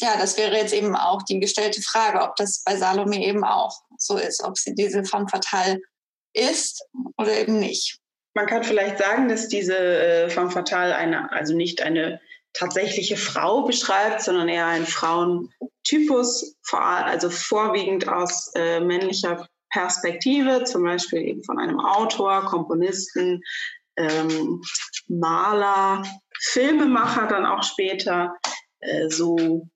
Ja, 0.00 0.18
das 0.18 0.36
wäre 0.36 0.54
jetzt 0.54 0.74
eben 0.74 0.94
auch 0.94 1.22
die 1.22 1.40
gestellte 1.40 1.80
Frage, 1.80 2.20
ob 2.20 2.36
das 2.36 2.62
bei 2.64 2.76
Salome 2.76 3.24
eben 3.24 3.44
auch 3.44 3.74
so 3.96 4.18
ist, 4.18 4.44
ob 4.44 4.58
sie 4.58 4.74
diese 4.74 5.04
Femme 5.04 5.26
fatale 5.30 5.80
ist 6.34 6.84
oder 7.16 7.32
eben 7.32 7.58
nicht. 7.58 7.98
Man 8.34 8.46
kann 8.46 8.64
vielleicht 8.64 8.98
sagen, 8.98 9.28
dass 9.30 9.48
diese 9.48 9.74
äh, 9.74 10.28
Femme 10.28 10.52
eine, 10.70 11.32
also 11.32 11.54
nicht 11.54 11.80
eine 11.80 12.20
tatsächliche 12.52 13.16
Frau 13.16 13.62
beschreibt, 13.62 14.20
sondern 14.20 14.50
eher 14.50 14.66
einen 14.66 14.86
Frauentypus, 14.86 16.56
also 16.70 17.30
vorwiegend 17.30 18.06
aus 18.06 18.52
äh, 18.54 18.80
männlicher 18.80 19.48
Perspektive, 19.70 20.64
zum 20.64 20.84
Beispiel 20.84 21.20
eben 21.22 21.44
von 21.44 21.58
einem 21.58 21.80
Autor, 21.80 22.44
Komponisten, 22.44 23.42
ähm, 23.96 24.62
Maler, 25.08 26.02
Filmemacher 26.40 27.26
dann 27.26 27.46
auch 27.46 27.62
später 27.62 28.34
äh, 28.80 29.08
so 29.08 29.68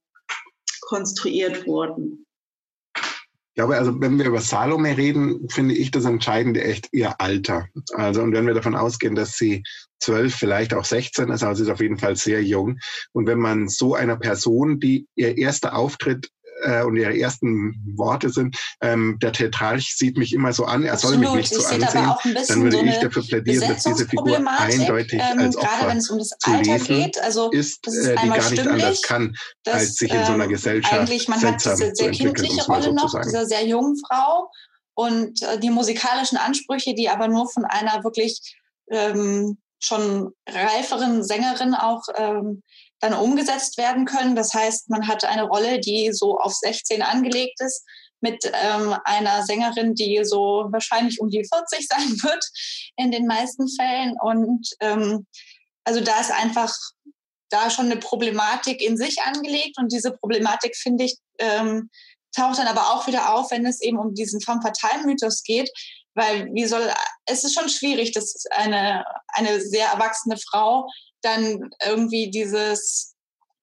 konstruiert 0.83 1.67
wurden. 1.67 2.27
Ich 2.95 3.57
glaube, 3.57 3.77
also 3.77 4.01
wenn 4.01 4.19
wir 4.19 4.25
über 4.25 4.41
Salome 4.41 4.97
reden, 4.97 5.47
finde 5.51 5.75
ich 5.75 5.91
das 5.91 6.07
Entscheidende 6.07 6.65
echt 6.65 6.89
ihr 6.93 7.21
Alter. 7.21 7.69
Also 7.95 8.23
und 8.23 8.33
wenn 8.33 8.47
wir 8.47 8.55
davon 8.55 8.75
ausgehen, 8.75 9.15
dass 9.15 9.37
sie 9.37 9.63
zwölf, 10.01 10.35
vielleicht 10.35 10.73
auch 10.73 10.87
16 10.87 11.29
ist, 11.29 11.43
also 11.43 11.63
sie 11.63 11.69
ist 11.69 11.75
auf 11.75 11.83
jeden 11.83 11.99
Fall 11.99 12.17
sehr 12.17 12.43
jung. 12.43 12.79
Und 13.13 13.27
wenn 13.27 13.39
man 13.39 13.69
so 13.69 13.95
einer 13.95 14.17
Person, 14.17 14.81
die 14.81 15.07
ihr 15.17 15.37
erster 15.37 15.77
Auftritt 15.77 16.31
äh, 16.63 16.83
und 16.83 16.97
ihre 16.97 17.17
ersten 17.17 17.75
Worte 17.97 18.31
sind, 18.31 18.57
ähm, 18.81 19.19
der 19.21 19.33
Tetrarch 19.33 19.95
sieht 19.97 20.17
mich 20.17 20.33
immer 20.33 20.53
so 20.53 20.65
an, 20.65 20.85
er 20.85 20.97
soll 20.97 21.19
mich 21.19 21.33
nicht 21.33 21.55
so 21.55 21.65
ansehen, 21.65 22.15
dann 22.49 22.63
würde 22.63 22.79
so 22.79 22.85
ich 22.85 22.99
dafür 22.99 23.23
plädieren, 23.23 23.69
dass 23.69 23.85
diese 23.85 24.07
Figur 24.07 24.39
eindeutig 24.59 25.21
ähm, 25.21 25.39
als 25.39 25.57
Opfer 25.57 25.89
wenn 25.89 25.99
es 25.99 26.11
um 26.11 26.19
das 26.19 26.33
Alter 26.43 26.63
zu 26.63 26.71
lesen 26.71 26.87
geht, 26.87 27.21
also 27.21 27.51
ist, 27.51 27.87
äh, 27.89 28.17
die 28.23 28.29
gar 28.29 28.51
nicht 28.51 28.67
anders 28.67 29.03
kann, 29.03 29.37
dass, 29.65 29.75
als 29.75 29.95
sich 29.97 30.13
in 30.13 30.25
so 30.25 30.33
einer 30.33 30.45
ähm, 30.45 30.51
Gesellschaft 30.51 30.95
eigentlich 30.95 31.29
man 31.29 31.39
seltsam 31.39 31.73
hat 31.73 31.81
diese 31.81 31.95
sehr 31.95 32.11
kindliche 32.11 32.65
Rolle 32.67 32.93
noch, 32.93 33.21
dieser 33.21 33.47
sehr 33.47 33.67
jungen 33.67 33.97
Frau 34.07 34.51
und 34.95 35.43
äh, 35.43 35.59
die 35.59 35.71
musikalischen 35.71 36.39
Ansprüche, 36.39 36.95
die 36.95 37.09
aber 37.09 37.29
nur 37.29 37.49
von 37.51 37.65
einer 37.65 38.05
wirklich 38.05 38.57
ähm, 38.91 39.59
schon 39.81 40.33
reiferen 40.49 41.25
Sängerin 41.25 41.75
auch 41.75 42.03
ähm, 42.17 42.63
dann 43.03 43.15
umgesetzt 43.15 43.79
werden 43.79 44.05
können. 44.05 44.37
Das 44.37 44.55
heißt, 44.55 44.89
man 44.89 45.09
hat 45.09 45.25
eine 45.25 45.43
Rolle, 45.43 45.81
die 45.81 46.13
so 46.13 46.39
auf 46.39 46.55
16 46.55 47.03
angelegt 47.03 47.61
ist, 47.61 47.85
mit 48.21 48.51
ähm, 48.55 48.95
einer 49.05 49.43
Sängerin, 49.45 49.97
die 49.97 50.25
so 50.25 50.67
wahrscheinlich 50.71 51.21
um 51.21 51.29
die 51.29 51.45
40 51.45 51.89
sein 51.89 51.99
wird 52.23 52.45
in 52.97 53.11
den 53.11 53.27
meisten 53.27 53.69
Fällen. 53.69 54.15
Und 54.23 54.69
ähm, 54.81 55.27
also 55.85 56.01
da 56.01 56.21
ist 56.21 56.31
einfach 56.31 56.73
da 57.51 57.71
schon 57.71 57.87
eine 57.87 57.97
Problematik 57.97 58.81
in 58.81 58.97
sich 58.97 59.21
angelegt. 59.23 59.79
Und 59.79 59.93
diese 59.93 60.13
Problematik, 60.13 60.77
finde 60.77 61.05
ich, 61.05 61.17
ähm, 61.39 61.91
taucht 62.35 62.59
dann 62.59 62.69
aber 62.69 62.93
auch 62.93 63.09
wieder 63.09 63.35
auf, 63.35 63.51
wenn 63.51 63.67
es 63.67 63.83
eben 63.83 63.99
um 63.99 64.15
diesen 64.15 64.41
Femme 64.41 64.63
Fatale 64.63 65.05
Mythos 65.05 65.43
geht. 65.43 65.69
Weil 66.15 66.49
wie 66.55 66.67
soll, 66.67 66.89
es 67.27 67.43
ist 67.43 67.55
schon 67.55 67.69
schwierig, 67.69 68.13
dass 68.13 68.45
eine, 68.53 69.05
eine 69.27 69.61
sehr 69.61 69.89
erwachsene 69.89 70.37
Frau 70.37 70.87
dann 71.23 71.71
irgendwie 71.85 72.31
dieses, 72.31 73.15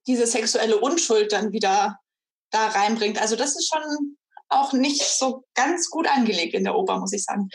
diese 0.07 0.25
sexuelle 0.25 0.79
Unschuld 0.79 1.31
dann 1.31 1.51
wieder 1.51 1.99
da 2.51 2.67
reinbringt. 2.67 3.21
Also 3.21 3.35
das 3.35 3.55
ist 3.55 3.69
schon 3.69 4.17
auch 4.49 4.73
nicht 4.73 5.03
so 5.03 5.43
ganz 5.53 5.89
gut 5.89 6.07
angelegt 6.07 6.53
in 6.55 6.63
der 6.63 6.75
Oper, 6.75 6.99
muss 6.99 7.13
ich 7.13 7.23
sagen. 7.23 7.49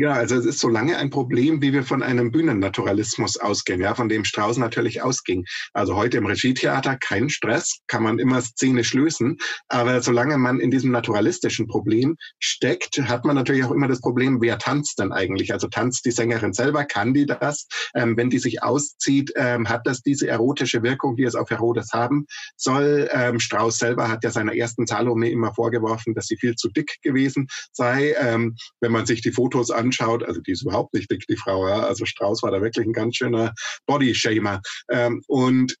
Ja, 0.00 0.14
also 0.14 0.34
es 0.36 0.46
ist 0.46 0.60
so 0.60 0.70
lange 0.70 0.96
ein 0.96 1.10
Problem, 1.10 1.60
wie 1.60 1.74
wir 1.74 1.82
von 1.82 2.02
einem 2.02 2.32
Bühnennaturalismus 2.32 3.36
ausgehen, 3.36 3.82
ja, 3.82 3.94
von 3.94 4.08
dem 4.08 4.24
Strauß 4.24 4.56
natürlich 4.56 5.02
ausging. 5.02 5.44
Also 5.74 5.94
heute 5.94 6.16
im 6.16 6.24
Regietheater 6.24 6.96
kein 6.96 7.28
Stress, 7.28 7.80
kann 7.86 8.04
man 8.04 8.18
immer 8.18 8.40
szenisch 8.40 8.94
lösen. 8.94 9.36
Aber 9.68 10.00
solange 10.00 10.38
man 10.38 10.58
in 10.58 10.70
diesem 10.70 10.90
naturalistischen 10.90 11.66
Problem 11.66 12.16
steckt, 12.38 12.98
hat 13.10 13.26
man 13.26 13.36
natürlich 13.36 13.62
auch 13.62 13.72
immer 13.72 13.88
das 13.88 14.00
Problem, 14.00 14.40
wer 14.40 14.56
tanzt 14.56 14.98
denn 14.98 15.12
eigentlich? 15.12 15.52
Also 15.52 15.68
tanzt 15.68 16.06
die 16.06 16.12
Sängerin 16.12 16.54
selber, 16.54 16.86
kann 16.86 17.12
die 17.12 17.26
das? 17.26 17.68
Ähm, 17.94 18.16
wenn 18.16 18.30
die 18.30 18.38
sich 18.38 18.62
auszieht, 18.62 19.34
ähm, 19.36 19.68
hat 19.68 19.86
das 19.86 20.00
diese 20.00 20.28
erotische 20.28 20.82
Wirkung, 20.82 21.16
die 21.16 21.24
es 21.24 21.34
auf 21.34 21.50
Herodes 21.50 21.92
haben 21.92 22.24
soll? 22.56 23.10
Ähm, 23.12 23.38
Strauß 23.38 23.76
selber 23.76 24.08
hat 24.08 24.24
ja 24.24 24.30
seiner 24.30 24.54
ersten 24.54 24.86
Salome 24.86 25.28
immer 25.28 25.52
vorgeworfen, 25.52 26.14
dass 26.14 26.24
sie 26.24 26.38
viel 26.38 26.54
zu 26.54 26.70
dick 26.70 26.96
gewesen 27.02 27.48
sei. 27.72 28.14
Ähm, 28.18 28.56
wenn 28.80 28.92
man 28.92 29.04
sich 29.04 29.20
die 29.20 29.32
Fotos 29.32 29.70
an 29.70 29.89
anschaut, 29.90 30.22
also 30.22 30.40
die 30.40 30.52
ist 30.52 30.62
überhaupt 30.62 30.94
nicht 30.94 31.10
dick, 31.10 31.26
die 31.28 31.36
Frau, 31.36 31.68
ja. 31.68 31.80
Also 31.80 32.04
Strauß 32.04 32.42
war 32.42 32.50
da 32.50 32.62
wirklich 32.62 32.86
ein 32.86 32.92
ganz 32.92 33.16
schöner 33.16 33.52
Bodyshamer. 33.86 34.60
Ähm, 34.90 35.22
und 35.26 35.76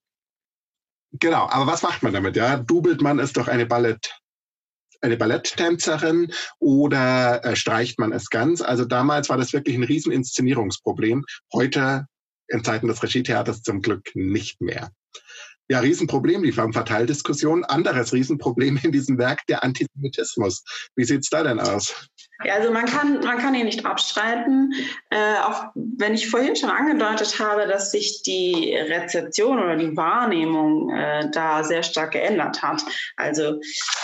genau, 1.12 1.48
aber 1.48 1.66
was 1.66 1.82
macht 1.82 2.02
man 2.02 2.12
damit? 2.12 2.36
Ja, 2.36 2.56
dubelt 2.56 3.00
man 3.00 3.18
es 3.18 3.32
doch 3.32 3.48
eine 3.48 3.66
Ballett 3.66 4.10
eine 5.02 5.16
Balletttänzerin 5.16 6.30
oder 6.58 7.42
äh, 7.42 7.56
streicht 7.56 7.98
man 7.98 8.12
es 8.12 8.28
ganz? 8.28 8.60
Also 8.60 8.84
damals 8.84 9.30
war 9.30 9.38
das 9.38 9.54
wirklich 9.54 9.74
ein 9.74 9.84
Rieseninszenierungsproblem. 9.84 11.24
Heute 11.54 12.04
in 12.48 12.62
Zeiten 12.64 12.86
des 12.86 13.02
Regietheaters 13.02 13.62
zum 13.62 13.80
Glück 13.80 14.10
nicht 14.14 14.60
mehr. 14.60 14.90
Ja, 15.70 15.78
Riesenproblem, 15.78 16.42
die 16.42 16.50
Femme 16.50 16.72
Fatale 16.72 17.06
Diskussion. 17.06 17.64
Anderes 17.64 18.12
Riesenproblem 18.12 18.80
in 18.82 18.90
diesem 18.90 19.18
Werk, 19.18 19.46
der 19.46 19.62
Antisemitismus. 19.62 20.64
Wie 20.96 21.04
sieht's 21.04 21.30
da 21.30 21.44
denn 21.44 21.60
aus? 21.60 22.08
Ja, 22.44 22.54
also 22.54 22.72
man 22.72 22.86
kann, 22.86 23.20
man 23.20 23.38
kann 23.38 23.54
ihn 23.54 23.66
nicht 23.66 23.86
abstreiten. 23.86 24.74
Äh, 25.10 25.36
auch 25.44 25.66
wenn 25.76 26.14
ich 26.14 26.28
vorhin 26.28 26.56
schon 26.56 26.70
angedeutet 26.70 27.38
habe, 27.38 27.68
dass 27.68 27.92
sich 27.92 28.22
die 28.22 28.74
Rezeption 28.74 29.60
oder 29.60 29.76
die 29.76 29.96
Wahrnehmung 29.96 30.90
äh, 30.90 31.30
da 31.30 31.62
sehr 31.62 31.84
stark 31.84 32.14
geändert 32.14 32.60
hat. 32.62 32.82
Also 33.14 33.60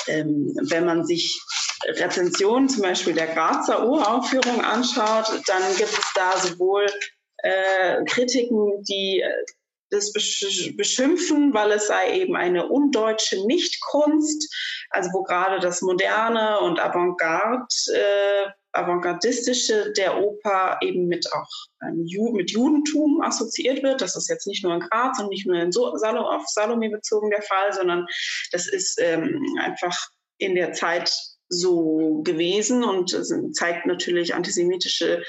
ähm, 0.06 0.54
wenn 0.70 0.84
man 0.84 1.04
sich 1.04 1.36
Rezensionen 1.84 2.68
zum 2.68 2.82
Beispiel 2.82 3.14
der 3.14 3.26
Grazer 3.26 3.88
Uraufführung 3.88 4.60
anschaut, 4.60 5.42
dann 5.48 5.62
gibt 5.76 5.90
es 5.90 6.12
da 6.14 6.38
sowohl 6.38 6.86
äh, 7.38 8.04
Kritiken, 8.04 8.84
die 8.84 9.20
das 9.90 10.12
beschimpfen, 10.12 11.54
weil 11.54 11.72
es 11.72 11.86
sei 11.86 12.20
eben 12.20 12.36
eine 12.36 12.68
undeutsche 12.68 13.46
Nichtkunst, 13.46 14.52
also 14.90 15.10
wo 15.12 15.22
gerade 15.22 15.60
das 15.60 15.82
Moderne 15.82 16.60
und 16.60 16.80
Avantgarde, 16.80 17.66
äh, 17.94 18.46
Avantgardistische 18.72 19.92
der 19.92 20.18
Oper 20.22 20.78
eben 20.82 21.06
mit 21.06 21.26
auch 21.32 21.48
ähm, 21.82 22.06
mit 22.34 22.50
Judentum 22.50 23.22
assoziiert 23.22 23.82
wird. 23.82 24.02
Das 24.02 24.16
ist 24.16 24.28
jetzt 24.28 24.46
nicht 24.46 24.62
nur 24.64 24.74
in 24.74 24.80
Graz 24.80 25.18
und 25.18 25.28
nicht 25.30 25.46
nur 25.46 25.56
in 25.56 25.72
so 25.72 25.96
Salome, 25.96 26.28
auf 26.28 26.46
Salome 26.46 26.90
bezogen 26.90 27.30
der 27.30 27.42
Fall, 27.42 27.72
sondern 27.72 28.06
das 28.52 28.66
ist 28.68 29.00
ähm, 29.00 29.42
einfach 29.60 29.96
in 30.38 30.54
der 30.54 30.72
Zeit 30.72 31.10
so 31.48 32.22
gewesen 32.22 32.84
und 32.84 33.16
zeigt 33.54 33.86
natürlich 33.86 34.34
antisemitische 34.34 35.22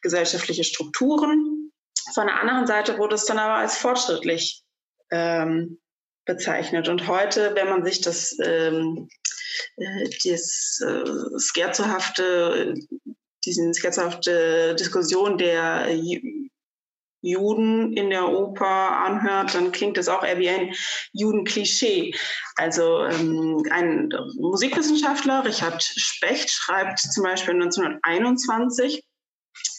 gesellschaftliche 0.00 0.64
Strukturen. 0.64 1.63
Von 2.12 2.26
der 2.26 2.40
anderen 2.40 2.66
Seite 2.66 2.98
wurde 2.98 3.14
es 3.14 3.24
dann 3.24 3.38
aber 3.38 3.54
als 3.54 3.78
fortschrittlich 3.78 4.62
ähm, 5.10 5.78
bezeichnet. 6.24 6.88
Und 6.88 7.06
heute, 7.06 7.54
wenn 7.54 7.68
man 7.68 7.84
sich 7.84 8.00
das, 8.00 8.36
ähm, 8.42 9.08
äh, 9.76 10.08
das 10.24 10.80
äh, 10.84 11.04
scherzhafte, 11.38 12.74
diesen 13.44 13.74
scherzhafte 13.74 14.74
Diskussion 14.74 15.38
der 15.38 15.88
Juden 17.24 17.94
in 17.94 18.10
der 18.10 18.28
Oper 18.28 18.66
anhört, 18.66 19.54
dann 19.54 19.72
klingt 19.72 19.96
es 19.96 20.08
auch 20.08 20.22
eher 20.22 20.38
wie 20.38 20.50
ein 20.50 20.74
Judenklischee. 21.12 22.14
Also 22.56 23.04
ähm, 23.04 23.64
ein 23.70 24.10
Musikwissenschaftler, 24.38 25.44
Richard 25.44 25.82
Specht, 25.82 26.50
schreibt 26.50 27.00
zum 27.00 27.24
Beispiel 27.24 27.54
1921, 27.54 29.03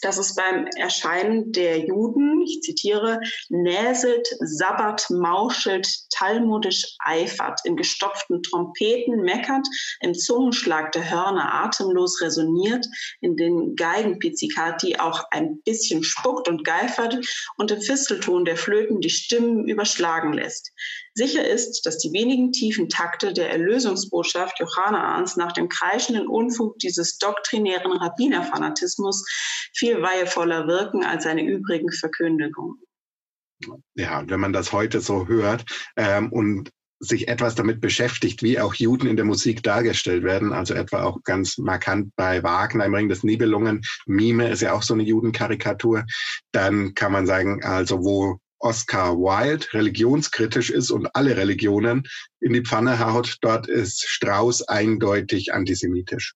dass 0.05 0.19
es 0.19 0.35
beim 0.35 0.67
Erscheinen 0.77 1.51
der 1.51 1.79
Juden, 1.79 2.43
ich 2.43 2.61
zitiere, 2.61 3.19
näselt, 3.49 4.27
sabbert, 4.39 5.09
mauschelt, 5.09 5.87
talmudisch 6.11 6.85
eifert, 6.99 7.59
in 7.63 7.75
gestopften 7.75 8.43
Trompeten 8.43 9.21
meckert, 9.21 9.67
im 10.01 10.13
Zungenschlag 10.13 10.91
der 10.91 11.09
Hörner 11.09 11.51
atemlos 11.55 12.21
resoniert, 12.21 12.85
in 13.21 13.35
den 13.35 13.75
Geigenpizzicati 13.75 14.97
auch 14.97 15.23
ein 15.31 15.61
bisschen 15.65 16.03
spuckt 16.03 16.47
und 16.47 16.63
geifert 16.63 17.17
und 17.57 17.71
im 17.71 17.81
Fistelton 17.81 18.45
der 18.45 18.57
Flöten 18.57 19.01
die 19.01 19.09
Stimmen 19.09 19.67
überschlagen 19.67 20.33
lässt. 20.33 20.71
Sicher 21.17 21.47
ist, 21.47 21.85
dass 21.85 21.97
die 21.97 22.11
wenigen 22.11 22.51
tiefen 22.51 22.89
Takte 22.89 23.31
der 23.31 23.49
Erlösungsbotschaft 23.49 24.59
Johannaans 24.59 25.37
nach 25.37 25.53
dem 25.53 25.69
kreischenden 25.69 26.27
Unfug 26.27 26.77
dieses 26.79 27.17
doktrinären 27.17 27.93
Rabbinerfanatismus 27.93 29.25
viel 29.73 29.94
weihevoller 30.01 30.67
wirken 30.67 31.03
als 31.03 31.23
seine 31.23 31.43
übrigen 31.43 31.91
Verkündigungen. 31.91 32.79
Ja, 33.95 34.23
wenn 34.27 34.39
man 34.39 34.53
das 34.53 34.73
heute 34.73 34.99
so 34.99 35.27
hört 35.27 35.65
ähm, 35.95 36.31
und 36.31 36.71
sich 36.99 37.27
etwas 37.27 37.55
damit 37.55 37.81
beschäftigt, 37.81 38.41
wie 38.41 38.59
auch 38.59 38.73
Juden 38.73 39.07
in 39.07 39.15
der 39.15 39.25
Musik 39.25 39.63
dargestellt 39.63 40.23
werden, 40.23 40.53
also 40.53 40.73
etwa 40.73 41.03
auch 41.03 41.21
ganz 41.23 41.57
markant 41.57 42.11
bei 42.15 42.41
Wagner 42.43 42.85
im 42.85 42.95
Ring 42.95 43.09
des 43.09 43.23
Nibelungen, 43.23 43.81
Mime 44.05 44.49
ist 44.49 44.61
ja 44.61 44.73
auch 44.73 44.83
so 44.83 44.93
eine 44.93 45.03
Judenkarikatur, 45.03 46.05
dann 46.51 46.93
kann 46.93 47.11
man 47.11 47.25
sagen, 47.25 47.63
also 47.63 48.03
wo 48.03 48.39
Oscar 48.59 49.17
Wilde 49.17 49.67
religionskritisch 49.73 50.69
ist 50.69 50.89
und 50.89 51.07
alle 51.13 51.35
Religionen 51.35 52.03
in 52.39 52.53
die 52.53 52.63
Pfanne 52.63 52.99
haut, 52.99 53.37
dort 53.41 53.67
ist 53.67 54.03
Strauß 54.07 54.63
eindeutig 54.63 55.53
antisemitisch. 55.53 56.33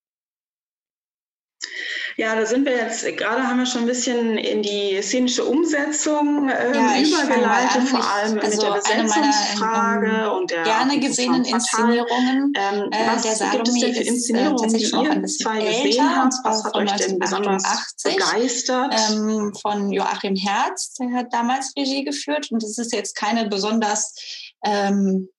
Ja, 2.19 2.35
da 2.35 2.45
sind 2.45 2.65
wir 2.65 2.75
jetzt, 2.75 3.05
gerade 3.15 3.47
haben 3.47 3.59
wir 3.59 3.65
schon 3.65 3.83
ein 3.83 3.87
bisschen 3.87 4.37
in 4.37 4.61
die 4.61 5.01
szenische 5.01 5.45
Umsetzung 5.45 6.49
ähm, 6.49 6.73
ja, 6.73 6.99
übergeleitet, 6.99 7.87
vor 7.87 8.05
allem 8.05 8.37
also 8.39 8.55
mit 8.57 8.61
der 8.61 8.71
Besetzungsfrage 9.05 10.07
meiner, 10.07 10.33
und 10.35 10.51
der 10.51 10.63
gerne 10.63 10.99
gesehenen 10.99 11.45
Inszenierungen. 11.45 12.51
Ähm, 12.57 12.89
äh, 12.91 13.07
was 13.07 13.21
der 13.21 13.35
Salome 13.35 13.63
gibt 13.63 13.69
es 13.69 13.79
denn 13.79 13.93
für 13.93 14.03
Inszenierungen, 14.03 14.75
ist, 14.75 14.75
äh, 14.83 14.97
die 14.97 15.05
ihr 15.05 15.25
zwei 15.27 15.83
gesehen 15.85 16.13
habt? 16.13 16.33
Was 16.43 16.65
hat 16.65 16.75
euch 16.75 16.91
denn 16.91 17.19
besonders 17.19 17.95
begeistert? 18.03 18.93
Ähm, 19.11 19.53
von 19.61 19.89
Joachim 19.89 20.35
Herz, 20.35 20.95
der 20.95 21.13
hat 21.13 21.27
damals 21.31 21.71
Regie 21.77 22.03
geführt 22.03 22.51
und 22.51 22.61
das 22.61 22.77
ist 22.77 22.91
jetzt 22.91 23.15
keine 23.15 23.47
besonders 23.47 24.13
ähm, 24.65 25.29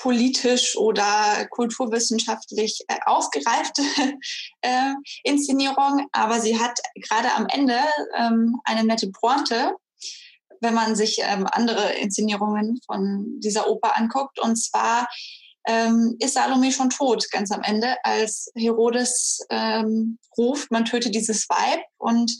politisch 0.00 0.76
oder 0.76 1.46
kulturwissenschaftlich 1.50 2.84
äh, 2.88 2.96
ausgereifte 3.04 3.82
äh, 4.62 4.94
Inszenierung, 5.24 6.06
aber 6.12 6.40
sie 6.40 6.58
hat 6.58 6.78
gerade 6.94 7.34
am 7.34 7.46
Ende 7.48 7.78
ähm, 8.16 8.60
eine 8.64 8.84
nette 8.84 9.10
Pointe, 9.10 9.74
wenn 10.60 10.74
man 10.74 10.96
sich 10.96 11.18
ähm, 11.22 11.46
andere 11.50 11.92
Inszenierungen 11.94 12.80
von 12.86 13.40
dieser 13.40 13.68
Oper 13.68 13.96
anguckt. 13.96 14.40
Und 14.40 14.56
zwar 14.56 15.06
ähm, 15.66 16.16
ist 16.18 16.34
Salome 16.34 16.72
schon 16.72 16.90
tot, 16.90 17.30
ganz 17.30 17.50
am 17.50 17.62
Ende, 17.62 17.96
als 18.02 18.50
Herodes 18.54 19.44
ähm, 19.50 20.18
ruft, 20.36 20.70
man 20.70 20.84
töte 20.84 21.10
dieses 21.10 21.46
Weib. 21.48 21.80
Und 21.98 22.32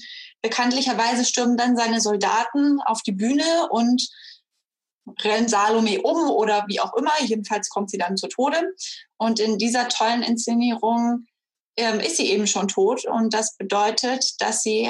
bekanntlicherweise 0.43 1.25
stürmen 1.25 1.57
dann 1.57 1.77
seine 1.77 2.01
Soldaten 2.01 2.81
auf 2.83 3.03
die 3.03 3.13
Bühne 3.13 3.69
und 3.71 4.09
rennen 5.23 5.49
Salome 5.49 6.01
um 6.03 6.31
oder 6.31 6.65
wie 6.69 6.81
auch 6.81 6.95
immer. 6.95 7.13
Jedenfalls 7.21 7.69
kommt 7.69 7.91
sie 7.91 7.99
dann 7.99 8.17
zu 8.17 8.29
Tode. 8.29 8.75
Und 9.17 9.41
in 9.41 9.59
dieser 9.59 9.89
tollen 9.89 10.23
Inszenierung 10.23 11.27
ähm, 11.77 12.01
ist 12.01 12.17
sie 12.17 12.31
eben 12.31 12.47
schon 12.47 12.69
tot. 12.69 13.05
Und 13.05 13.35
das 13.35 13.57
bedeutet, 13.57 14.25
dass 14.39 14.63
sie 14.63 14.89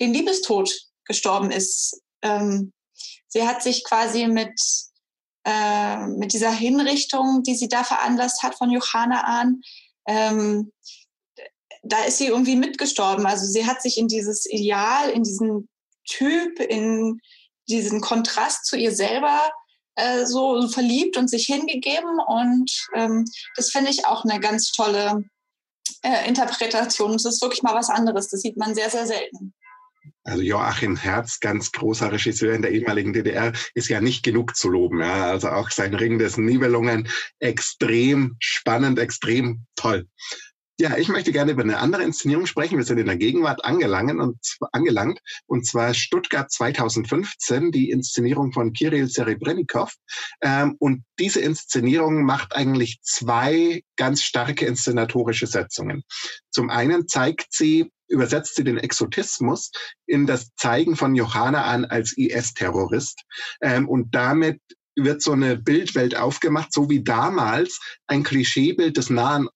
den 0.00 0.12
Liebestod 0.12 0.70
gestorben 1.04 1.50
ist. 1.50 2.00
Ähm, 2.22 2.72
sie 3.28 3.46
hat 3.46 3.62
sich 3.62 3.84
quasi 3.84 4.26
mit, 4.26 4.58
äh, 5.44 6.06
mit 6.06 6.32
dieser 6.32 6.52
Hinrichtung, 6.52 7.42
die 7.42 7.54
sie 7.54 7.68
da 7.68 7.84
veranlasst 7.84 8.42
hat 8.42 8.56
von 8.56 8.70
Johanna 8.70 9.22
an, 9.22 9.60
ähm, 10.06 10.72
da 11.82 12.04
ist 12.04 12.18
sie 12.18 12.26
irgendwie 12.26 12.56
mitgestorben. 12.56 13.26
Also 13.26 13.46
sie 13.46 13.66
hat 13.66 13.82
sich 13.82 13.98
in 13.98 14.08
dieses 14.08 14.46
Ideal, 14.46 15.10
in 15.10 15.22
diesen 15.22 15.68
Typ, 16.04 16.60
in 16.60 17.20
diesen 17.68 18.00
Kontrast 18.00 18.66
zu 18.66 18.76
ihr 18.76 18.92
selber 18.92 19.50
äh, 19.96 20.26
so 20.26 20.68
verliebt 20.68 21.16
und 21.16 21.28
sich 21.28 21.46
hingegeben. 21.46 22.18
Und 22.26 22.70
ähm, 22.94 23.24
das 23.56 23.70
finde 23.70 23.90
ich 23.90 24.06
auch 24.06 24.24
eine 24.24 24.40
ganz 24.40 24.72
tolle 24.72 25.24
äh, 26.02 26.28
Interpretation. 26.28 27.14
Es 27.14 27.24
ist 27.24 27.42
wirklich 27.42 27.62
mal 27.62 27.74
was 27.74 27.90
anderes. 27.90 28.28
Das 28.28 28.40
sieht 28.40 28.56
man 28.56 28.74
sehr, 28.74 28.90
sehr 28.90 29.06
selten. 29.06 29.54
Also 30.24 30.42
Joachim 30.42 30.96
Herz, 30.96 31.38
ganz 31.38 31.70
großer 31.70 32.10
Regisseur 32.10 32.52
in 32.52 32.62
der 32.62 32.72
ehemaligen 32.72 33.12
DDR, 33.12 33.52
ist 33.74 33.88
ja 33.88 34.00
nicht 34.00 34.24
genug 34.24 34.56
zu 34.56 34.68
loben. 34.68 35.00
Ja. 35.00 35.26
Also 35.26 35.48
auch 35.48 35.70
sein 35.70 35.94
Ring 35.94 36.18
des 36.18 36.36
Nibelungen 36.36 37.08
extrem 37.38 38.36
spannend, 38.40 38.98
extrem 38.98 39.64
toll. 39.76 40.08
Ja, 40.78 40.98
ich 40.98 41.08
möchte 41.08 41.32
gerne 41.32 41.52
über 41.52 41.62
eine 41.62 41.78
andere 41.78 42.02
Inszenierung 42.02 42.44
sprechen. 42.44 42.76
Wir 42.76 42.84
sind 42.84 42.98
in 42.98 43.06
der 43.06 43.16
Gegenwart 43.16 43.64
angelangt 43.64 44.20
und, 44.20 44.38
angelangt, 44.72 45.20
und 45.46 45.66
zwar 45.66 45.94
Stuttgart 45.94 46.50
2015, 46.50 47.72
die 47.72 47.90
Inszenierung 47.90 48.52
von 48.52 48.74
Kirill 48.74 49.08
Serebrennikov. 49.08 49.94
Ähm, 50.42 50.76
und 50.78 51.04
diese 51.18 51.40
Inszenierung 51.40 52.24
macht 52.24 52.54
eigentlich 52.54 53.00
zwei 53.00 53.82
ganz 53.96 54.22
starke 54.22 54.66
inszenatorische 54.66 55.46
Setzungen. 55.46 56.02
Zum 56.50 56.68
einen 56.68 57.08
zeigt 57.08 57.46
sie 57.50 57.90
übersetzt 58.08 58.54
sie 58.54 58.62
den 58.62 58.78
Exotismus 58.78 59.72
in 60.06 60.26
das 60.26 60.54
Zeigen 60.54 60.94
von 60.94 61.16
Johanna 61.16 61.64
an 61.64 61.84
als 61.84 62.16
IS-Terrorist. 62.16 63.22
Ähm, 63.60 63.88
und 63.88 64.14
damit 64.14 64.60
wird 64.94 65.22
so 65.22 65.32
eine 65.32 65.56
Bildwelt 65.56 66.16
aufgemacht, 66.16 66.72
so 66.72 66.88
wie 66.88 67.02
damals 67.02 67.80
ein 68.06 68.22
Klischeebild 68.22 68.96
des 68.96 69.10
Nahen 69.10 69.48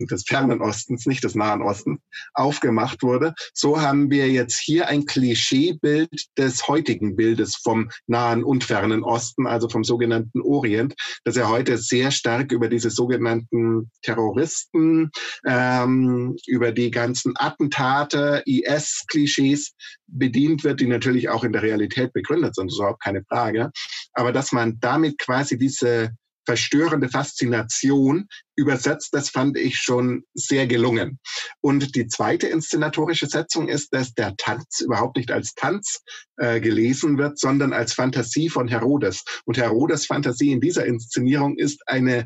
des 0.00 0.24
fernen 0.26 0.60
Ostens, 0.60 1.06
nicht 1.06 1.24
des 1.24 1.34
Nahen 1.34 1.62
Ostens, 1.62 2.00
aufgemacht 2.34 3.02
wurde. 3.02 3.34
So 3.54 3.80
haben 3.80 4.10
wir 4.10 4.28
jetzt 4.28 4.58
hier 4.58 4.88
ein 4.88 5.04
Klischeebild 5.04 6.26
des 6.36 6.66
heutigen 6.68 7.16
Bildes 7.16 7.56
vom 7.56 7.90
Nahen 8.06 8.44
und 8.44 8.64
fernen 8.64 9.02
Osten, 9.02 9.46
also 9.46 9.68
vom 9.68 9.84
sogenannten 9.84 10.40
Orient, 10.40 10.94
das 11.24 11.36
ja 11.36 11.48
heute 11.48 11.78
sehr 11.78 12.10
stark 12.10 12.52
über 12.52 12.68
diese 12.68 12.90
sogenannten 12.90 13.90
Terroristen, 14.02 15.10
ähm, 15.46 16.36
über 16.46 16.72
die 16.72 16.90
ganzen 16.90 17.34
Attentate, 17.36 18.42
IS-Klischees 18.46 19.74
bedient 20.06 20.64
wird, 20.64 20.80
die 20.80 20.86
natürlich 20.86 21.28
auch 21.28 21.44
in 21.44 21.52
der 21.52 21.62
Realität 21.62 22.12
begründet 22.12 22.54
sind, 22.54 22.66
das 22.66 22.74
ist 22.74 22.78
überhaupt 22.78 23.02
keine 23.02 23.22
Frage. 23.24 23.70
Aber 24.14 24.32
dass 24.32 24.52
man 24.52 24.78
damit 24.80 25.18
quasi 25.18 25.58
diese 25.58 26.10
verstörende 26.48 27.10
Faszination 27.10 28.26
übersetzt, 28.56 29.10
das 29.12 29.28
fand 29.28 29.58
ich 29.58 29.76
schon 29.76 30.22
sehr 30.32 30.66
gelungen. 30.66 31.18
Und 31.60 31.94
die 31.94 32.06
zweite 32.06 32.46
inszenatorische 32.46 33.26
Setzung 33.26 33.68
ist, 33.68 33.92
dass 33.92 34.14
der 34.14 34.34
Tanz 34.38 34.80
überhaupt 34.80 35.18
nicht 35.18 35.30
als 35.30 35.52
Tanz 35.52 36.00
äh, 36.38 36.58
gelesen 36.58 37.18
wird, 37.18 37.38
sondern 37.38 37.74
als 37.74 37.92
Fantasie 37.92 38.48
von 38.48 38.66
Herodes. 38.66 39.24
Und 39.44 39.58
Herodes 39.58 40.06
Fantasie 40.06 40.52
in 40.52 40.62
dieser 40.62 40.86
Inszenierung 40.86 41.58
ist 41.58 41.82
eine 41.86 42.24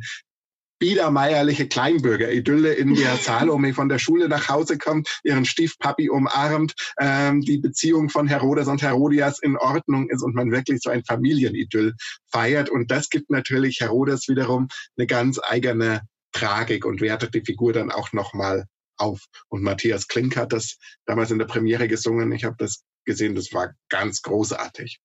biedermeierliche 0.83 1.69
Kleinbürger-Idylle, 1.69 2.73
in 2.73 2.97
der 2.97 3.17
Salome 3.17 3.73
von 3.73 3.89
der 3.89 4.01
Schule 4.01 4.29
nach 4.29 4.49
Hause 4.49 4.79
kommt, 4.79 5.21
ihren 5.23 5.45
Stiefpapi 5.45 6.11
umarmt, 6.11 6.75
ähm, 6.99 7.41
die 7.41 7.59
Beziehung 7.59 8.09
von 8.09 8.27
Herodes 8.27 8.67
und 8.67 8.83
Herodias 8.83 9.39
in 9.41 9.57
Ordnung 9.57 10.11
ist 10.11 10.25
und 10.25 10.35
man 10.35 10.51
wirklich 10.51 10.81
so 10.83 10.91
ein 10.91 11.05
Familienidyll 11.05 11.95
feiert. 12.33 12.69
Und 12.69 12.91
das 12.91 13.11
gibt 13.11 13.31
natürlich 13.31 13.79
Herodes 13.79 14.27
wiederum 14.27 14.67
eine 14.97 15.07
ganz 15.07 15.39
eigene 15.41 16.01
Tragik 16.33 16.85
und 16.85 17.01
wertet 17.01 17.33
die 17.37 17.43
Figur 17.43 17.73
dann 17.73 17.93
auch 17.93 18.13
nochmal 18.13 18.65
auf. 18.97 19.21
Und 19.47 19.63
Matthias 19.63 20.09
Klink 20.09 20.37
hat 20.37 20.53
das 20.53 20.79
damals 21.07 21.31
in 21.31 21.39
der 21.39 21.47
Premiere 21.47 21.87
gesungen. 21.87 22.33
Ich 22.33 22.43
habe 22.43 22.57
das 22.59 22.83
gesehen, 23.05 23.37
das 23.37 23.53
war 23.53 23.73
ganz 23.89 24.21
großartig. 24.23 24.99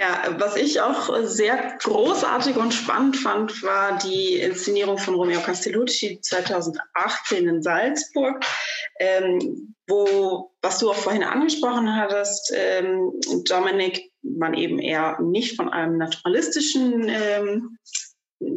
Ja, 0.00 0.36
was 0.38 0.54
ich 0.54 0.80
auch 0.80 1.12
sehr 1.24 1.76
großartig 1.82 2.56
und 2.56 2.72
spannend 2.72 3.16
fand, 3.16 3.64
war 3.64 3.98
die 3.98 4.36
Inszenierung 4.36 4.96
von 4.96 5.14
Romeo 5.14 5.40
Castellucci 5.40 6.20
2018 6.20 7.48
in 7.48 7.62
Salzburg, 7.62 8.44
ähm, 9.00 9.74
wo, 9.88 10.52
was 10.62 10.78
du 10.78 10.90
auch 10.90 10.94
vorhin 10.94 11.24
angesprochen 11.24 11.96
hattest, 11.96 12.52
ähm, 12.54 13.10
Dominik, 13.48 14.12
man 14.22 14.54
eben 14.54 14.78
eher 14.78 15.18
nicht 15.20 15.56
von 15.56 15.68
einem 15.68 15.98
naturalistischen 15.98 17.08
ähm, 17.08 17.78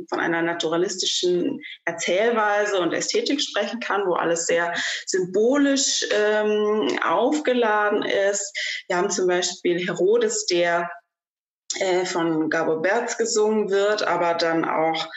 von 0.10 0.20
einer 0.20 0.44
naturalistischen 0.44 1.60
Erzählweise 1.86 2.80
und 2.80 2.94
Ästhetik 2.94 3.42
sprechen 3.42 3.80
kann, 3.80 4.06
wo 4.06 4.14
alles 4.14 4.46
sehr 4.46 4.76
symbolisch 5.08 6.06
ähm, 6.12 7.00
aufgeladen 7.04 8.04
ist. 8.04 8.56
Wir 8.88 8.98
haben 8.98 9.10
zum 9.10 9.26
Beispiel 9.26 9.84
Herodes, 9.84 10.46
der 10.46 10.88
äh, 11.80 12.06
von 12.06 12.50
Gabo 12.50 12.80
Berz 12.80 13.18
gesungen 13.18 13.70
wird, 13.70 14.04
aber 14.04 14.34
dann 14.34 14.66
auch 14.66 15.08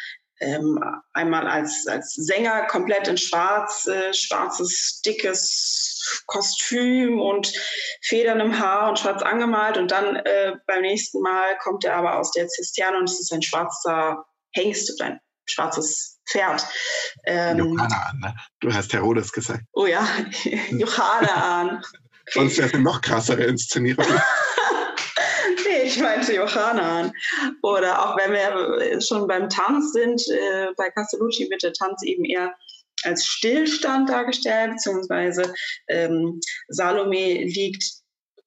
ähm, 0.40 0.78
einmal 1.12 1.46
als, 1.46 1.86
als 1.86 2.14
Sänger 2.14 2.66
komplett 2.66 3.08
in 3.08 3.16
schwarz, 3.16 3.86
äh, 3.86 4.12
schwarzes, 4.12 5.00
dickes 5.04 6.22
Kostüm 6.26 7.20
und 7.20 7.52
Federn 8.02 8.40
im 8.40 8.58
Haar 8.58 8.90
und 8.90 8.98
schwarz 8.98 9.22
angemalt. 9.22 9.78
Und 9.78 9.90
dann 9.90 10.16
äh, 10.16 10.52
beim 10.66 10.82
nächsten 10.82 11.20
Mal 11.20 11.56
kommt 11.58 11.84
er 11.84 11.96
aber 11.96 12.18
aus 12.18 12.32
der 12.32 12.48
Zisterne 12.48 12.98
und 12.98 13.08
es 13.08 13.20
ist 13.20 13.32
ein 13.32 13.42
schwarzer 13.42 14.24
Hengst 14.52 14.92
oder 14.94 15.12
ein 15.12 15.20
schwarzes 15.46 16.18
Pferd. 16.28 16.66
Ähm, 17.24 17.58
Johanna 17.58 18.06
an, 18.10 18.18
ne? 18.20 18.34
Du 18.60 18.72
hast 18.72 18.92
Herodes 18.92 19.32
gesagt. 19.32 19.62
Oh 19.72 19.86
ja, 19.86 20.06
Johanna 20.70 21.60
an. 21.60 21.82
Sonst 22.32 22.56
wäre 22.56 22.68
es 22.68 22.74
eine 22.74 22.82
noch 22.82 23.00
krassere 23.02 23.44
Inszenierung. 23.44 24.06
ich 25.94 26.02
meinte 26.02 26.34
Johanna 26.34 27.12
Oder 27.62 28.02
auch 28.02 28.16
wenn 28.16 28.32
wir 28.32 29.00
schon 29.00 29.28
beim 29.28 29.48
Tanz 29.48 29.92
sind, 29.92 30.20
äh, 30.28 30.68
bei 30.76 30.90
Castellucci 30.90 31.48
wird 31.50 31.62
der 31.62 31.72
Tanz 31.72 32.02
eben 32.02 32.24
eher 32.24 32.54
als 33.04 33.24
Stillstand 33.26 34.08
dargestellt, 34.08 34.72
beziehungsweise 34.72 35.52
ähm, 35.88 36.40
Salome 36.68 37.44
liegt 37.44 37.84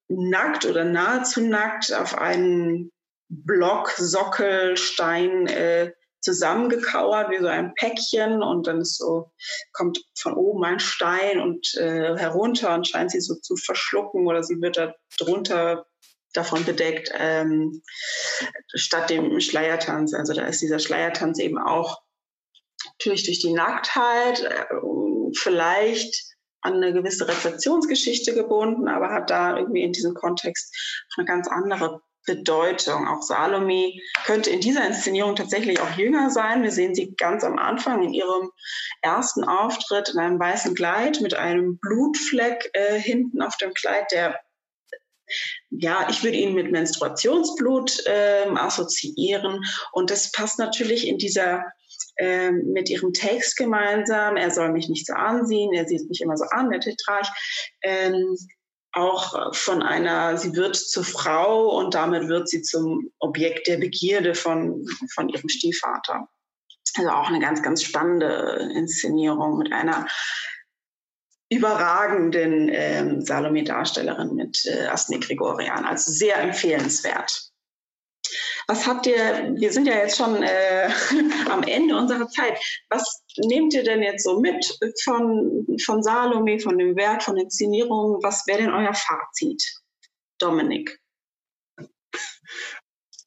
nackt 0.10 0.66
oder 0.66 0.84
nahezu 0.84 1.42
nackt 1.42 1.94
auf 1.94 2.18
einem 2.18 2.92
Block, 3.30 3.92
Sockel, 3.92 4.78
Stein 4.78 5.48
äh, 5.48 5.92
zusammengekauert 6.22 7.30
wie 7.30 7.40
so 7.40 7.48
ein 7.48 7.74
Päckchen. 7.76 8.42
Und 8.42 8.68
dann 8.68 8.82
ist 8.82 8.98
so, 8.98 9.32
kommt 9.74 10.00
von 10.20 10.34
oben 10.34 10.64
ein 10.64 10.80
Stein 10.80 11.40
und 11.40 11.76
äh, 11.76 12.18
herunter 12.18 12.74
und 12.74 12.88
scheint 12.88 13.12
sie 13.12 13.22
so 13.22 13.36
zu 13.36 13.56
verschlucken 13.56 14.28
oder 14.28 14.44
sie 14.44 14.62
wird 14.62 14.78
da 14.78 14.94
drunter 15.20 15.86
davon 16.34 16.66
bedeckt, 16.66 17.12
ähm, 17.18 17.82
statt 18.74 19.10
dem 19.10 19.40
Schleiertanz. 19.40 20.14
Also 20.14 20.34
da 20.34 20.46
ist 20.46 20.62
dieser 20.62 20.80
Schleiertanz 20.80 21.40
eben 21.40 21.58
auch 21.58 22.02
natürlich 23.00 23.26
durch 23.26 23.40
die 23.40 23.54
Nacktheit, 23.54 24.42
äh, 24.42 24.66
vielleicht 25.36 26.36
an 26.62 26.76
eine 26.76 26.94
gewisse 26.94 27.28
Rezeptionsgeschichte 27.28 28.34
gebunden, 28.34 28.88
aber 28.88 29.12
hat 29.12 29.30
da 29.30 29.58
irgendwie 29.58 29.84
in 29.84 29.94
diesem 29.94 30.14
Kontext 30.14 30.76
eine 31.16 31.26
ganz 31.26 31.48
andere 31.48 32.02
Bedeutung. 32.26 33.08
Auch 33.08 33.22
Salome 33.22 33.94
könnte 34.26 34.50
in 34.50 34.60
dieser 34.60 34.86
Inszenierung 34.86 35.36
tatsächlich 35.36 35.80
auch 35.80 35.98
jünger 35.98 36.30
sein. 36.30 36.62
Wir 36.62 36.72
sehen 36.72 36.94
sie 36.94 37.16
ganz 37.16 37.44
am 37.44 37.58
Anfang 37.58 38.04
in 38.04 38.14
ihrem 38.14 38.52
ersten 39.02 39.44
Auftritt 39.46 40.10
in 40.10 40.20
einem 40.20 40.40
weißen 40.40 40.76
Kleid 40.76 41.22
mit 41.22 41.34
einem 41.34 41.80
Blutfleck 41.80 42.70
äh, 42.74 43.00
hinten 43.00 43.42
auf 43.42 43.56
dem 43.58 43.74
Kleid, 43.74 44.12
der 44.12 44.40
ja, 45.70 46.08
ich 46.10 46.24
würde 46.24 46.38
ihn 46.38 46.54
mit 46.54 46.72
Menstruationsblut 46.72 48.06
äh, 48.06 48.46
assoziieren. 48.56 49.64
Und 49.92 50.10
das 50.12 50.32
passt 50.32 50.60
natürlich 50.60 51.08
in 51.08 51.18
dieser 51.18 51.64
äh, 52.18 52.52
mit 52.52 52.90
ihrem 52.90 53.14
Text 53.14 53.58
gemeinsam. 53.58 54.38
Er 54.38 54.52
soll 54.52 54.72
mich 54.72 54.90
nicht 54.90 55.06
so 55.06 55.14
ansehen, 55.14 55.74
er 55.74 55.88
sieht 55.88 56.08
mich 56.10 56.22
immer 56.22 56.38
so 56.38 56.46
an, 56.52 56.70
der 56.70 56.80
Tetrarch. 56.80 57.30
Ähm, 57.84 58.36
auch 58.94 59.54
von 59.56 59.84
einer, 59.84 60.38
sie 60.38 60.56
wird 60.56 60.76
zur 60.76 61.04
Frau 61.04 61.78
und 61.78 61.94
damit 61.94 62.28
wird 62.28 62.50
sie 62.50 62.64
zum 62.64 63.12
Objekt 63.20 63.68
der 63.68 63.78
Begierde 63.78 64.34
von, 64.34 64.86
von 65.14 65.30
ihrem 65.30 65.50
Stiefvater. 65.50 66.28
Also 66.98 67.10
auch 67.12 67.28
eine 67.28 67.40
ganz, 67.40 67.62
ganz 67.62 67.84
spannende 67.84 68.72
Inszenierung 68.74 69.58
mit 69.58 69.72
einer 69.72 70.08
überragenden 71.50 72.70
ähm, 72.72 73.22
Salome-Darstellerin 73.22 74.36
mit 74.36 74.66
äh, 74.66 74.88
Asne 74.88 75.20
Gregorian. 75.20 75.86
Also 75.86 76.12
sehr 76.12 76.40
empfehlenswert. 76.40 77.52
Was 78.68 78.86
habt 78.86 79.08
ihr, 79.08 79.54
wir 79.56 79.72
sind 79.72 79.88
ja 79.88 79.96
jetzt 79.96 80.18
schon 80.18 80.44
äh, 80.44 80.90
am 81.50 81.64
Ende 81.64 81.96
unserer 81.96 82.28
Zeit, 82.28 82.60
was 82.90 83.24
nehmt 83.38 83.74
ihr 83.74 83.84
denn 83.84 84.04
jetzt 84.04 84.26
so 84.26 84.40
mit 84.42 84.66
von, 85.04 85.66
von 85.86 86.04
Salome, 86.04 86.60
von 86.60 86.78
dem 86.78 86.96
Werk, 86.98 87.24
von 87.24 87.38
Inszenierungen? 87.38 88.22
Was 88.24 88.46
wäre 88.46 88.64
denn 88.64 88.74
euer 88.74 88.94
Fazit, 88.94 89.64
Dominik? 90.40 91.00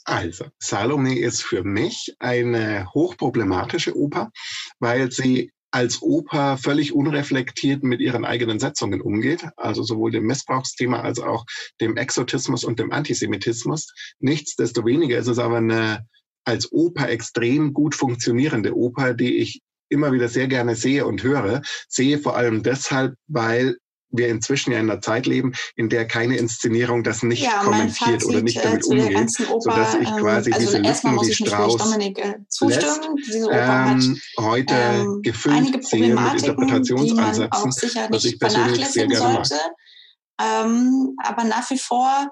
Also, 0.04 0.46
Salome 0.58 1.18
ist 1.18 1.42
für 1.42 1.62
mich 1.62 2.16
eine 2.18 2.90
hochproblematische 2.92 3.96
Oper, 3.96 4.30
weil 4.78 5.10
sie 5.10 5.52
als 5.70 6.02
Oper 6.02 6.58
völlig 6.58 6.92
unreflektiert 6.92 7.82
mit 7.82 8.00
ihren 8.00 8.24
eigenen 8.24 8.58
Setzungen 8.58 9.00
umgeht, 9.00 9.46
also 9.56 9.82
sowohl 9.82 10.10
dem 10.10 10.24
Missbrauchsthema 10.24 11.00
als 11.00 11.20
auch 11.20 11.44
dem 11.80 11.96
Exotismus 11.96 12.64
und 12.64 12.78
dem 12.78 12.92
Antisemitismus. 12.92 13.92
Nichtsdestoweniger 14.18 15.18
ist 15.18 15.28
es 15.28 15.38
aber 15.38 15.58
eine 15.58 16.06
als 16.44 16.72
Oper 16.72 17.08
extrem 17.08 17.72
gut 17.72 17.94
funktionierende 17.94 18.74
Oper, 18.76 19.14
die 19.14 19.36
ich 19.36 19.60
immer 19.88 20.12
wieder 20.12 20.28
sehr 20.28 20.48
gerne 20.48 20.74
sehe 20.74 21.06
und 21.06 21.22
höre. 21.22 21.62
Sehe 21.88 22.18
vor 22.18 22.36
allem 22.36 22.62
deshalb, 22.62 23.14
weil 23.26 23.76
wir 24.10 24.28
inzwischen 24.28 24.72
ja 24.72 24.78
in 24.78 24.90
einer 24.90 25.00
Zeit 25.00 25.26
leben, 25.26 25.52
in 25.76 25.88
der 25.88 26.06
keine 26.06 26.36
Inszenierung 26.36 27.02
das 27.04 27.22
nicht 27.22 27.42
ja, 27.42 27.62
kommentiert 27.62 28.24
oder 28.24 28.42
nicht 28.42 28.64
damit 28.64 28.82
äh, 28.82 28.86
umgeht, 28.86 29.30
sodass 29.30 29.94
ich 29.94 30.08
ähm, 30.08 30.16
quasi 30.16 30.52
also 30.52 30.66
diese 30.66 30.78
Lücken, 30.78 31.18
die 31.22 31.34
Strauß 31.34 31.76
Dominik, 31.76 32.18
äh, 32.18 32.34
zustimmen. 32.48 33.16
Lässt, 33.16 33.34
diese 33.34 33.46
Oper 33.46 33.86
ähm, 33.90 34.20
hat 34.36 34.44
heute 34.44 34.74
ähm, 34.74 35.22
gefüllt 35.22 35.84
sehen 35.84 36.14
mit 36.14 36.34
Interpretationsansätzen, 36.34 38.08
was 38.10 38.24
ich 38.24 38.38
persönlich 38.38 38.86
sehr 38.86 39.06
gerne 39.06 39.44
sollte. 39.44 39.54
mag. 39.54 40.66
Ähm, 40.66 41.16
aber 41.22 41.44
nach 41.44 41.70
wie 41.70 41.78
vor 41.78 42.30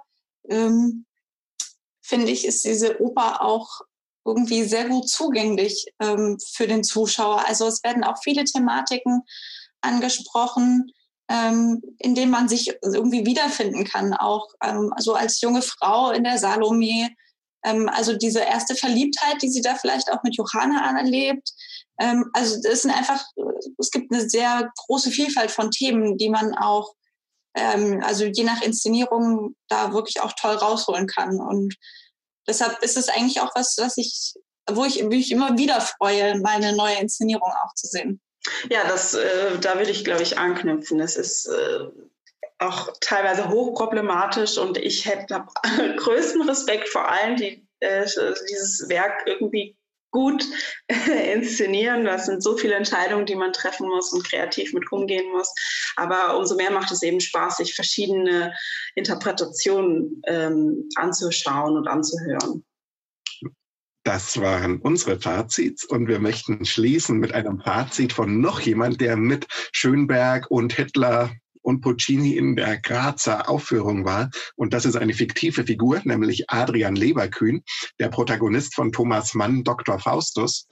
ähm, 0.49 1.05
finde 2.03 2.31
ich, 2.31 2.47
ist 2.47 2.65
diese 2.65 3.01
Oper 3.03 3.43
auch 3.43 3.69
irgendwie 4.25 4.65
sehr 4.65 4.89
gut 4.89 5.09
zugänglich 5.09 5.87
ähm, 6.01 6.39
für 6.53 6.67
den 6.67 6.85
Zuschauer. 6.85 7.47
Also 7.47 7.67
es 7.67 7.83
werden 7.83 8.05
auch 8.05 8.17
viele 8.23 8.45
Thematiken 8.45 9.23
angesprochen, 9.81 10.91
ähm, 11.29 11.83
in 11.99 12.15
dem 12.15 12.31
man 12.31 12.49
sich 12.49 12.73
irgendwie 12.83 13.27
wiederfinden 13.27 13.85
kann, 13.85 14.15
auch 14.15 14.49
ähm, 14.63 14.93
also 14.97 15.15
als 15.15 15.41
junge 15.41 15.63
Frau 15.63 16.11
in 16.11 16.25
der 16.25 16.39
Salome. 16.39 17.11
Ähm, 17.65 17.89
also 17.89 18.17
diese 18.17 18.41
erste 18.41 18.75
Verliebtheit, 18.75 19.43
die 19.43 19.51
sie 19.51 19.61
da 19.61 19.75
vielleicht 19.75 20.11
auch 20.11 20.23
mit 20.23 20.37
Johanna 20.37 20.99
erlebt. 20.99 21.51
Ähm, 22.01 22.31
also 22.33 22.57
es 22.65 22.83
sind 22.83 22.93
einfach, 22.93 23.23
es 23.79 23.91
gibt 23.91 24.13
eine 24.13 24.29
sehr 24.29 24.71
große 24.87 25.11
Vielfalt 25.11 25.51
von 25.51 25.71
Themen, 25.71 26.17
die 26.17 26.31
man 26.31 26.55
auch, 26.55 26.95
ähm, 27.55 28.03
also 28.05 28.25
je 28.25 28.45
nach 28.45 28.63
Inszenierung 28.63 29.55
da 29.69 29.93
wirklich 29.93 30.21
auch 30.21 30.33
toll 30.33 30.55
rausholen 30.55 31.07
kann. 31.09 31.41
Und 31.41 31.75
deshalb 32.47 32.83
ist 32.83 32.97
es 32.97 33.09
eigentlich 33.09 33.41
auch 33.41 33.51
was, 33.55 33.77
was 33.79 33.99
ich, 33.99 34.35
wo 34.71 34.85
ich 34.85 35.03
mich 35.03 35.31
immer 35.31 35.59
wieder 35.59 35.81
freue, 35.81 36.39
meine 36.41 36.75
neue 36.75 36.97
Inszenierung 36.97 37.51
auch 37.51 37.75
zu 37.75 37.87
sehen. 37.89 38.21
Ja, 38.71 38.87
das, 38.87 39.15
äh, 39.15 39.59
da 39.61 39.79
würde 39.79 39.91
ich, 39.91 40.05
glaube 40.05 40.23
ich, 40.23 40.39
anknüpfen. 40.39 41.01
Es 41.01 41.17
ist 41.17 41.47
äh, 41.47 41.87
auch 42.59 42.93
teilweise 43.01 43.49
hochproblematisch 43.49 44.59
und 44.59 44.79
ich 44.79 45.07
hätte 45.07 45.45
größten 45.97 46.43
Respekt 46.43 46.89
vor 46.89 47.09
allen, 47.09 47.37
die 47.37 47.67
äh, 47.81 48.05
dieses 48.49 48.89
Werk 48.89 49.23
irgendwie 49.27 49.77
gut 50.11 50.45
inszenieren. 51.33 52.05
Das 52.05 52.27
sind 52.27 52.43
so 52.43 52.57
viele 52.57 52.75
Entscheidungen, 52.75 53.27
die 53.27 53.37
man 53.37 53.53
treffen 53.53 53.89
muss 53.89 54.13
und 54.13 54.27
kreativ 54.27 54.73
mit 54.73 54.91
umgehen 54.91 55.31
muss. 55.31 55.53
Aber 55.97 56.37
umso 56.37 56.57
mehr 56.57 56.71
macht 56.71 56.91
es 56.91 57.03
eben 57.03 57.21
Spaß, 57.21 57.59
sich 57.59 57.75
verschiedene 57.75 58.55
Interpretationen 58.95 60.23
ähm, 60.27 60.89
anzuschauen 60.97 61.77
und 61.77 61.89
anzuhören. 61.89 62.65
Das 64.09 64.41
waren 64.41 64.79
unsere 64.79 65.21
Fazits 65.21 65.85
und 65.85 66.09
wir 66.09 66.19
möchten 66.19 66.65
schließen 66.65 67.19
mit 67.19 67.35
einem 67.35 67.61
Fazit 67.61 68.15
von 68.15 68.41
noch 68.41 68.59
jemand, 68.59 69.03
der 69.03 69.19
mit 69.19 69.47
Schönberg 69.71 70.51
und 70.51 70.73
Hitler 70.73 71.31
und 71.69 71.83
Puccini 71.83 72.35
in 72.35 72.57
der 72.57 72.79
Grazer 72.79 73.51
Aufführung 73.51 74.07
war. 74.07 74.31
Und 74.57 74.73
das 74.73 74.87
ist 74.87 74.97
eine 74.97 75.13
fiktive 75.13 75.65
Figur, 75.65 76.01
nämlich 76.05 76.49
Adrian 76.49 76.97
Leverkühn, 76.97 77.63
der 78.01 78.09
Protagonist 78.09 78.75
von 78.75 78.91
Thomas 78.91 79.35
Mann, 79.35 79.65
Dr. 79.65 79.99
Faustus. 79.99 80.67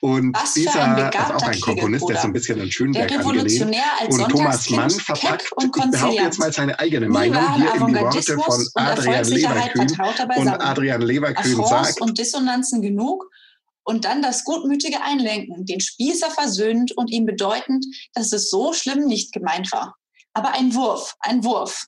Und 0.00 0.36
Was 0.36 0.54
dieser 0.54 1.08
ist 1.08 1.16
auch 1.16 1.42
ein 1.42 1.60
Komponist, 1.60 2.08
der 2.08 2.16
ist 2.16 2.24
ein 2.24 2.32
bisschen 2.32 2.60
an 2.60 2.68
Schönberg 2.68 3.12
angelehnt. 3.12 3.76
Und 4.08 4.28
Thomas 4.28 4.68
Mann 4.70 4.90
verpackt, 4.90 5.52
und 5.52 5.76
ich 5.76 5.90
behaupte 5.92 6.20
jetzt 6.20 6.40
mal 6.40 6.52
seine 6.52 6.76
eigene 6.80 7.08
Meinung 7.08 7.54
hier 7.54 7.72
in 7.72 7.86
die 7.86 7.94
Worte 7.94 8.36
von 8.38 8.66
Adrian 8.74 9.24
Leverkühn. 9.24 9.96
Und 10.36 10.48
Adrian 10.48 11.02
Leverkühn 11.02 11.64
sagt, 11.64 12.00
und 12.00 12.18
Dissonanzen 12.18 12.82
genug, 12.82 13.30
und 13.84 14.04
dann 14.04 14.20
das 14.20 14.42
gutmütige 14.42 15.00
Einlenken, 15.00 15.64
den 15.64 15.80
Spießer 15.80 16.30
versöhnt 16.30 16.90
und 16.96 17.08
ihm 17.10 17.24
bedeutend, 17.24 17.86
dass 18.14 18.32
es 18.32 18.50
so 18.50 18.72
schlimm 18.72 19.06
nicht 19.06 19.32
gemeint 19.32 19.70
war 19.70 19.94
aber 20.34 20.52
ein 20.52 20.74
Wurf, 20.74 21.14
ein 21.20 21.42
Wurf. 21.44 21.86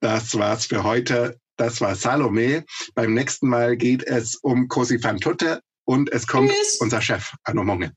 Das 0.00 0.36
war's 0.36 0.66
für 0.66 0.82
heute. 0.82 1.38
Das 1.56 1.80
war 1.80 1.94
Salome. 1.94 2.64
Beim 2.96 3.14
nächsten 3.14 3.48
Mal 3.48 3.76
geht 3.76 4.02
es 4.02 4.34
um 4.34 4.66
Cosi 4.66 4.98
fan 4.98 5.18
tutte 5.18 5.62
und 5.84 6.10
es 6.10 6.26
kommt 6.26 6.50
Tschüss. 6.50 6.78
unser 6.80 7.00
Chef, 7.00 7.32
Anno 7.44 7.62
Monge. 7.62 7.92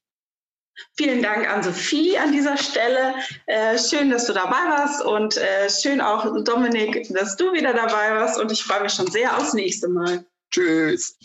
Vielen 0.98 1.22
Dank 1.22 1.50
an 1.50 1.64
Sophie 1.64 2.18
an 2.18 2.32
dieser 2.32 2.58
Stelle. 2.58 3.16
Äh, 3.48 3.78
schön, 3.78 4.10
dass 4.10 4.26
du 4.26 4.34
dabei 4.34 4.70
warst 4.70 5.04
und 5.04 5.38
äh, 5.38 5.70
schön 5.70 6.02
auch, 6.02 6.26
Dominik, 6.44 7.08
dass 7.14 7.36
du 7.38 7.54
wieder 7.54 7.74
dabei 7.74 8.16
warst. 8.16 8.40
Und 8.40 8.52
ich 8.52 8.64
freue 8.64 8.84
mich 8.84 8.94
schon 8.94 9.08
sehr 9.08 9.36
aufs 9.38 9.54
nächste 9.54 9.88
Mal. 9.88 10.26
Tschüss. 10.52 11.18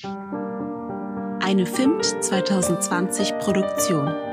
Eine 1.43 1.67
FIMT 1.67 2.23
2020 2.23 3.39
Produktion. 3.39 4.30